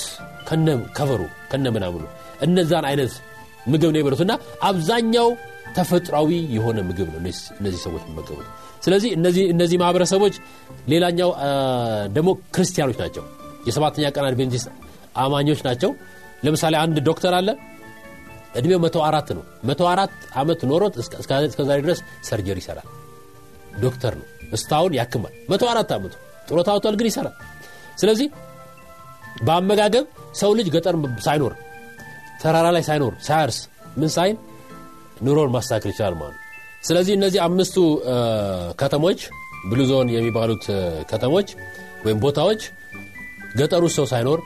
ከነ 0.48 0.68
ከቨሩ 0.96 1.22
ከነ 1.50 1.66
ምናምኑ 1.76 2.04
እነዛን 2.42 2.84
አይነት 2.90 3.12
ምግብ 3.68 3.90
ነው 3.94 4.00
የበሉት 4.00 4.22
እና 4.24 4.32
አብዛኛው 4.62 5.28
ተፈጥሯዊ 5.76 6.30
የሆነ 6.56 6.78
ምግብ 6.88 7.08
ነው 7.12 7.18
እነዚህ 7.58 7.80
ሰዎች 7.86 8.02
የሚመገቡት። 8.06 8.46
ስለዚህ 8.84 9.10
እነዚህ 9.52 9.76
ማህበረሰቦች 9.82 10.34
ሌላኛው 10.88 11.30
ደግሞ 12.12 12.30
ክርስቲያኖች 12.54 12.98
ናቸው። 13.02 13.24
የሰባተኛ 13.66 14.06
ቀን 14.16 14.26
አድቬንቲስት 14.28 14.68
አማኞች 15.16 15.60
ናቸው። 15.66 15.90
ለምሳሌ 16.44 16.74
አንድ 16.84 16.96
ዶክተር 17.08 17.32
አለ 17.34 17.48
እድሜው 18.54 18.80
መቶ 18.84 18.96
አራት 19.06 19.28
ነው። 19.36 19.44
መቶ 19.64 19.80
አራት 19.90 20.12
ዓመት 20.34 20.60
ኖሮት 20.70 20.94
እስከዛሬ 21.00 21.78
ድረስ 21.86 22.00
ሰርጀሪ 22.28 22.58
ይሰራል። 22.62 22.88
ዶክተር 23.82 24.14
ነው። 24.20 24.26
እስታሁን 24.52 24.92
ያክማል። 24.98 25.34
መቶ 25.50 25.62
አራት 25.72 25.90
ዓመቱ 25.96 26.14
ጡረታ 26.48 26.68
ወጥቷል 26.76 26.94
ግን 27.00 27.08
ይሰራል። 27.10 27.34
ስለዚህ 27.98 28.28
በአመጋገብ 29.46 30.04
ሰው 30.34 30.50
ልጅ 30.58 30.68
ገጠር 30.74 30.94
ሳይኖር 31.20 31.52
ተራራ 32.42 32.66
ላይ 32.76 32.82
ሳይኖር 32.88 33.12
ሳያርስ 33.26 33.58
ምን 33.96 34.10
ሳይን 34.16 34.36
ኑሮን 35.26 35.50
ማስተካከል 35.54 35.90
ይችላል 35.92 36.14
ማለት 36.20 36.36
ስለዚህ 36.88 37.14
እነዚህ 37.18 37.40
አምስቱ 37.46 37.76
ከተሞች 38.80 39.20
ብሉዞን 39.70 40.08
የሚባሉት 40.14 40.64
ከተሞች 41.10 41.48
ወይም 42.04 42.18
ቦታዎች 42.24 42.60
ገጠሩ 43.58 43.84
ሰው 43.96 44.06
ሳይኖር 44.12 44.40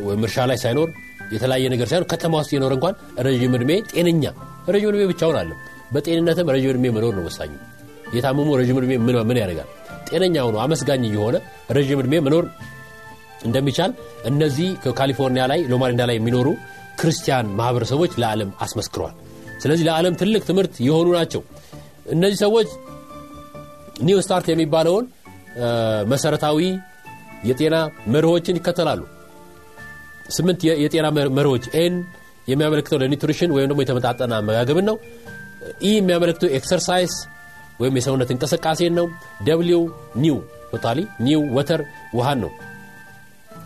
ወይም 0.00 0.22
እርሻ 0.26 0.46
ላይ 0.50 0.58
ሳይኖር 0.64 0.88
የተለያየ 1.30 1.66
ነገር 1.74 1.86
ሳይሆን 1.90 2.06
ከተማ 2.12 2.34
ውስጥ 2.40 2.52
የኖረ 2.54 2.72
እንኳን 2.78 2.94
ረዥም 3.26 3.52
ዕድሜ 3.58 3.72
ጤነኛ 3.92 4.24
ረዥም 4.68 4.88
ዕድሜ 4.92 5.02
ብቻውን 5.12 5.36
አለም 5.40 5.58
በጤንነትም 5.94 6.50
ረዥም 6.54 6.70
ዕድሜ 6.72 6.86
መኖር 6.96 7.12
ነው 7.18 7.24
ወሳኙ። 7.28 7.52
የታመሙ 8.16 8.48
ረዥም 8.60 8.76
ዕድሜ 8.80 8.92
ምን 9.28 9.38
ያደርጋል? 9.42 9.68
ጤነኛ 10.08 10.36
ሆኖ 10.46 10.56
አመስጋኝ 10.64 11.02
የሆነ 11.10 11.36
ረዥም 11.70 12.00
ዕድሜ 12.02 12.14
መኖር 12.26 12.44
እንደሚቻል 13.44 13.90
እነዚህ 14.24 14.68
ካሊፎርኒያ 14.98 15.44
ላይ 15.52 15.60
ሎማሊንዳ 15.72 16.02
ላይ 16.10 16.16
የሚኖሩ 16.18 16.48
ክርስቲያን 17.00 17.46
ማህበረሰቦች 17.58 18.12
ለዓለም 18.22 18.50
አስመስክረዋል 18.60 19.14
ስለዚህ 19.62 19.84
ለዓለም 19.88 20.14
ትልቅ 20.14 20.42
ትምህርት 20.48 20.74
የሆኑ 20.86 21.08
ናቸው። 21.18 21.42
እነዚህ 22.06 22.38
ሰዎች 22.44 22.68
new 24.02 24.18
start 24.24 24.46
የሚባለውን 24.50 25.06
መሰረታዊ 26.06 26.58
የጤና 27.44 27.76
መርሆችን 28.06 28.58
ይከተላሉ 28.58 29.00
ስምንት 30.30 30.60
የጤና 30.82 31.06
መርሆች 31.38 31.64
N 31.80 31.94
የሚያመለክተው 32.48 32.98
ለ 33.02 33.11
nutrition 33.11 33.50
ወይም 33.56 33.68
ደግሞ 33.70 33.80
የተመጣጠነ 33.84 34.32
አመጋገብን 34.38 34.86
ነው። 34.90 34.96
E 35.82 35.90
የሚያመለክተው 35.96 36.48
exercise 36.58 37.12
ወይም 37.80 37.94
የሰውነት 37.98 38.30
እንቅስቃሴን 38.34 38.94
ነው። 38.98 39.06
W 39.46 39.82
new 40.16 40.38
totally 40.72 40.98
new 41.26 41.42
water 41.56 41.80
ውሃን 42.14 42.38
ነው። 42.44 42.50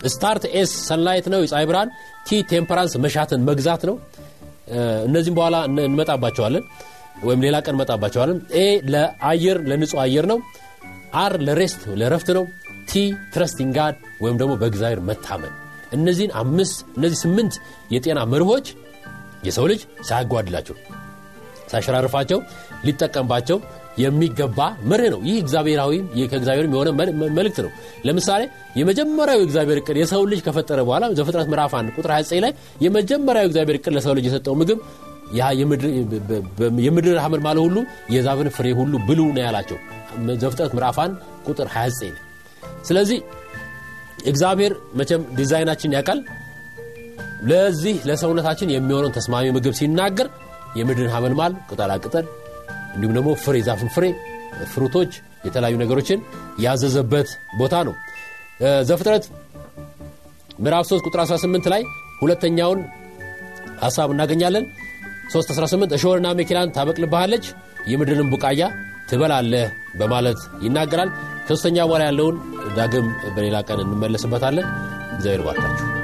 start 0.07 0.45
S 0.59 0.73
sunlight 0.89 1.27
ነው። 1.35 1.41
የፀሐይ 1.45 1.67
ብርሃን 1.71 1.91
T 2.27 2.41
temperance 2.51 2.95
መሻትን 3.05 3.41
መግዛት 3.49 3.83
ነው። 3.91 3.97
እነዚህም 5.09 5.37
በኋላ 5.39 5.57
እንመጣባቸዋለን 5.87 6.65
ወይም 7.25 7.43
ሌላ 7.47 7.57
ቀን 7.65 7.75
እንመጣባቸዋለን። 7.75 8.39
A 8.57 8.65
ለአየር 8.93 9.59
ለንጹህ 9.71 10.01
አየር 10.05 10.27
ነው። 10.33 10.39
R 11.17 11.35
ለ 11.47 11.59
rest 11.59 11.83
ለረፍት 12.01 12.31
ነው። 12.39 12.45
T 12.89 13.03
trusting 13.35 13.73
God 13.79 13.95
ወይም 14.21 14.39
ደግሞ 14.41 14.53
በእግዚአብሔር 14.61 15.03
መታመን 15.11 15.53
እነዚህን 15.97 16.33
አምስት 16.41 16.77
እነዚህ 16.97 17.19
ስምንት 17.25 17.55
የጤና 17.95 18.21
መርሆች 18.33 18.67
የሰው 19.47 19.67
ልጅ 19.71 19.81
ሳያጓድላቸው 20.09 20.77
ሳያሸራርፋቸው 21.71 22.39
ሊጠቀምባቸው 22.87 23.59
የሚገባ 23.99 24.59
መርህ 24.91 25.09
ነው። 25.13 25.21
ይህ 25.27 25.37
እግዚአብሔራዊ 25.43 25.93
ከእግዚአብሔርም 26.31 26.73
የሆነ 26.75 26.89
መልእክት 27.37 27.59
ነው። 27.67 27.71
ለምሳሌ 28.07 28.43
የመጀመሪያው 28.81 29.41
እግዚአብሔር 29.45 29.79
እቅድ 29.81 29.97
የሰው 30.01 30.23
ልጅ 30.33 30.41
ከፈጠረ 30.47 30.79
በኋላ 30.89 31.05
ዘፍጥረት 31.19 31.49
ምዕራፍ 31.53 31.75
1 31.79 31.93
ቁጥር 31.97 32.13
29 32.15 32.43
ላይ 32.45 32.53
የመጀመሪያው 32.85 33.47
እግዚአብሔር 33.51 33.79
እቅድ 33.79 33.95
ለሰው 33.99 34.15
ልጅ 34.19 34.27
የሰጠው 34.29 34.57
ምግብ 34.61 34.81
የምድር 36.87 37.17
ሐመልማል 37.25 37.59
ሁሉ 37.67 37.77
የዛፍን 38.15 38.51
ፍሬ 38.57 38.67
ሁሉ 38.81 38.95
ብሉ 39.09 39.21
ነው 39.37 39.43
ያላቸው 39.47 39.79
ዘፍጥረት 40.43 40.73
ምዕራፍ 40.77 40.99
1 41.03 41.17
ቁጥር 41.49 41.69
29 41.75 42.21
ስለዚህ 42.89 43.19
እግዚአብሔር 44.25 44.73
መቼም 44.99 45.23
ዲዛይናችን 45.37 45.95
ያውቃል። 45.97 46.21
ለዚህ 47.51 47.97
ለሰውነታችን 48.09 48.73
የሚሆነውን 48.73 49.15
ተስማሚ 49.17 49.47
ምግብ 49.57 49.75
ሲናገር 49.81 50.29
የምድርን 50.79 51.13
ሐመልማል 51.15 51.53
ቅጠላቅጠል 51.71 52.27
እንዲሁም 52.95 53.15
ደግሞ 53.17 53.31
ፍሬ 53.45 53.57
ዛፍን 53.69 53.91
ፍሬ 53.95 54.05
ፍሩቶች 54.73 55.13
የተለያዩ 55.47 55.77
ነገሮችን 55.83 56.19
ያዘዘበት 56.65 57.29
ቦታ 57.59 57.75
ነው። 57.89 57.95
ዘፍጥረት 58.89 59.25
ምዕራፍ 60.59 60.85
3 60.89 61.07
ቁጥር 61.09 61.21
18 61.25 61.71
ላይ 61.73 61.83
ሁለተኛውን 62.21 62.81
ሐሳብ 63.83 64.09
እናገኛለን። 64.15 64.65
318 65.33 65.95
እሾህንና 65.97 66.29
መኪናን 66.41 66.73
ታበቅልብሃለች 66.77 67.45
የምድርን 67.93 68.31
ቡቃያ 68.33 68.63
ትበላለህ 69.11 69.67
በማለት 70.01 70.41
ይናገራል 70.65 71.11
ከሶስተኛ 71.47 71.77
በኋላ 71.89 72.05
ያለውን 72.09 72.37
ዳግም 72.77 73.07
በሌላ 73.37 73.59
ቀን 73.69 73.83
እንመለስበታለን። 73.85 74.69
እግዚአብሔር 75.17 75.45
ባርካችሁ 75.47 76.04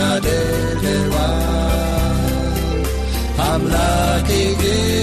ያደርገዋል 0.00 1.36
አምላኬ 3.48 4.28
ግን 4.62 4.99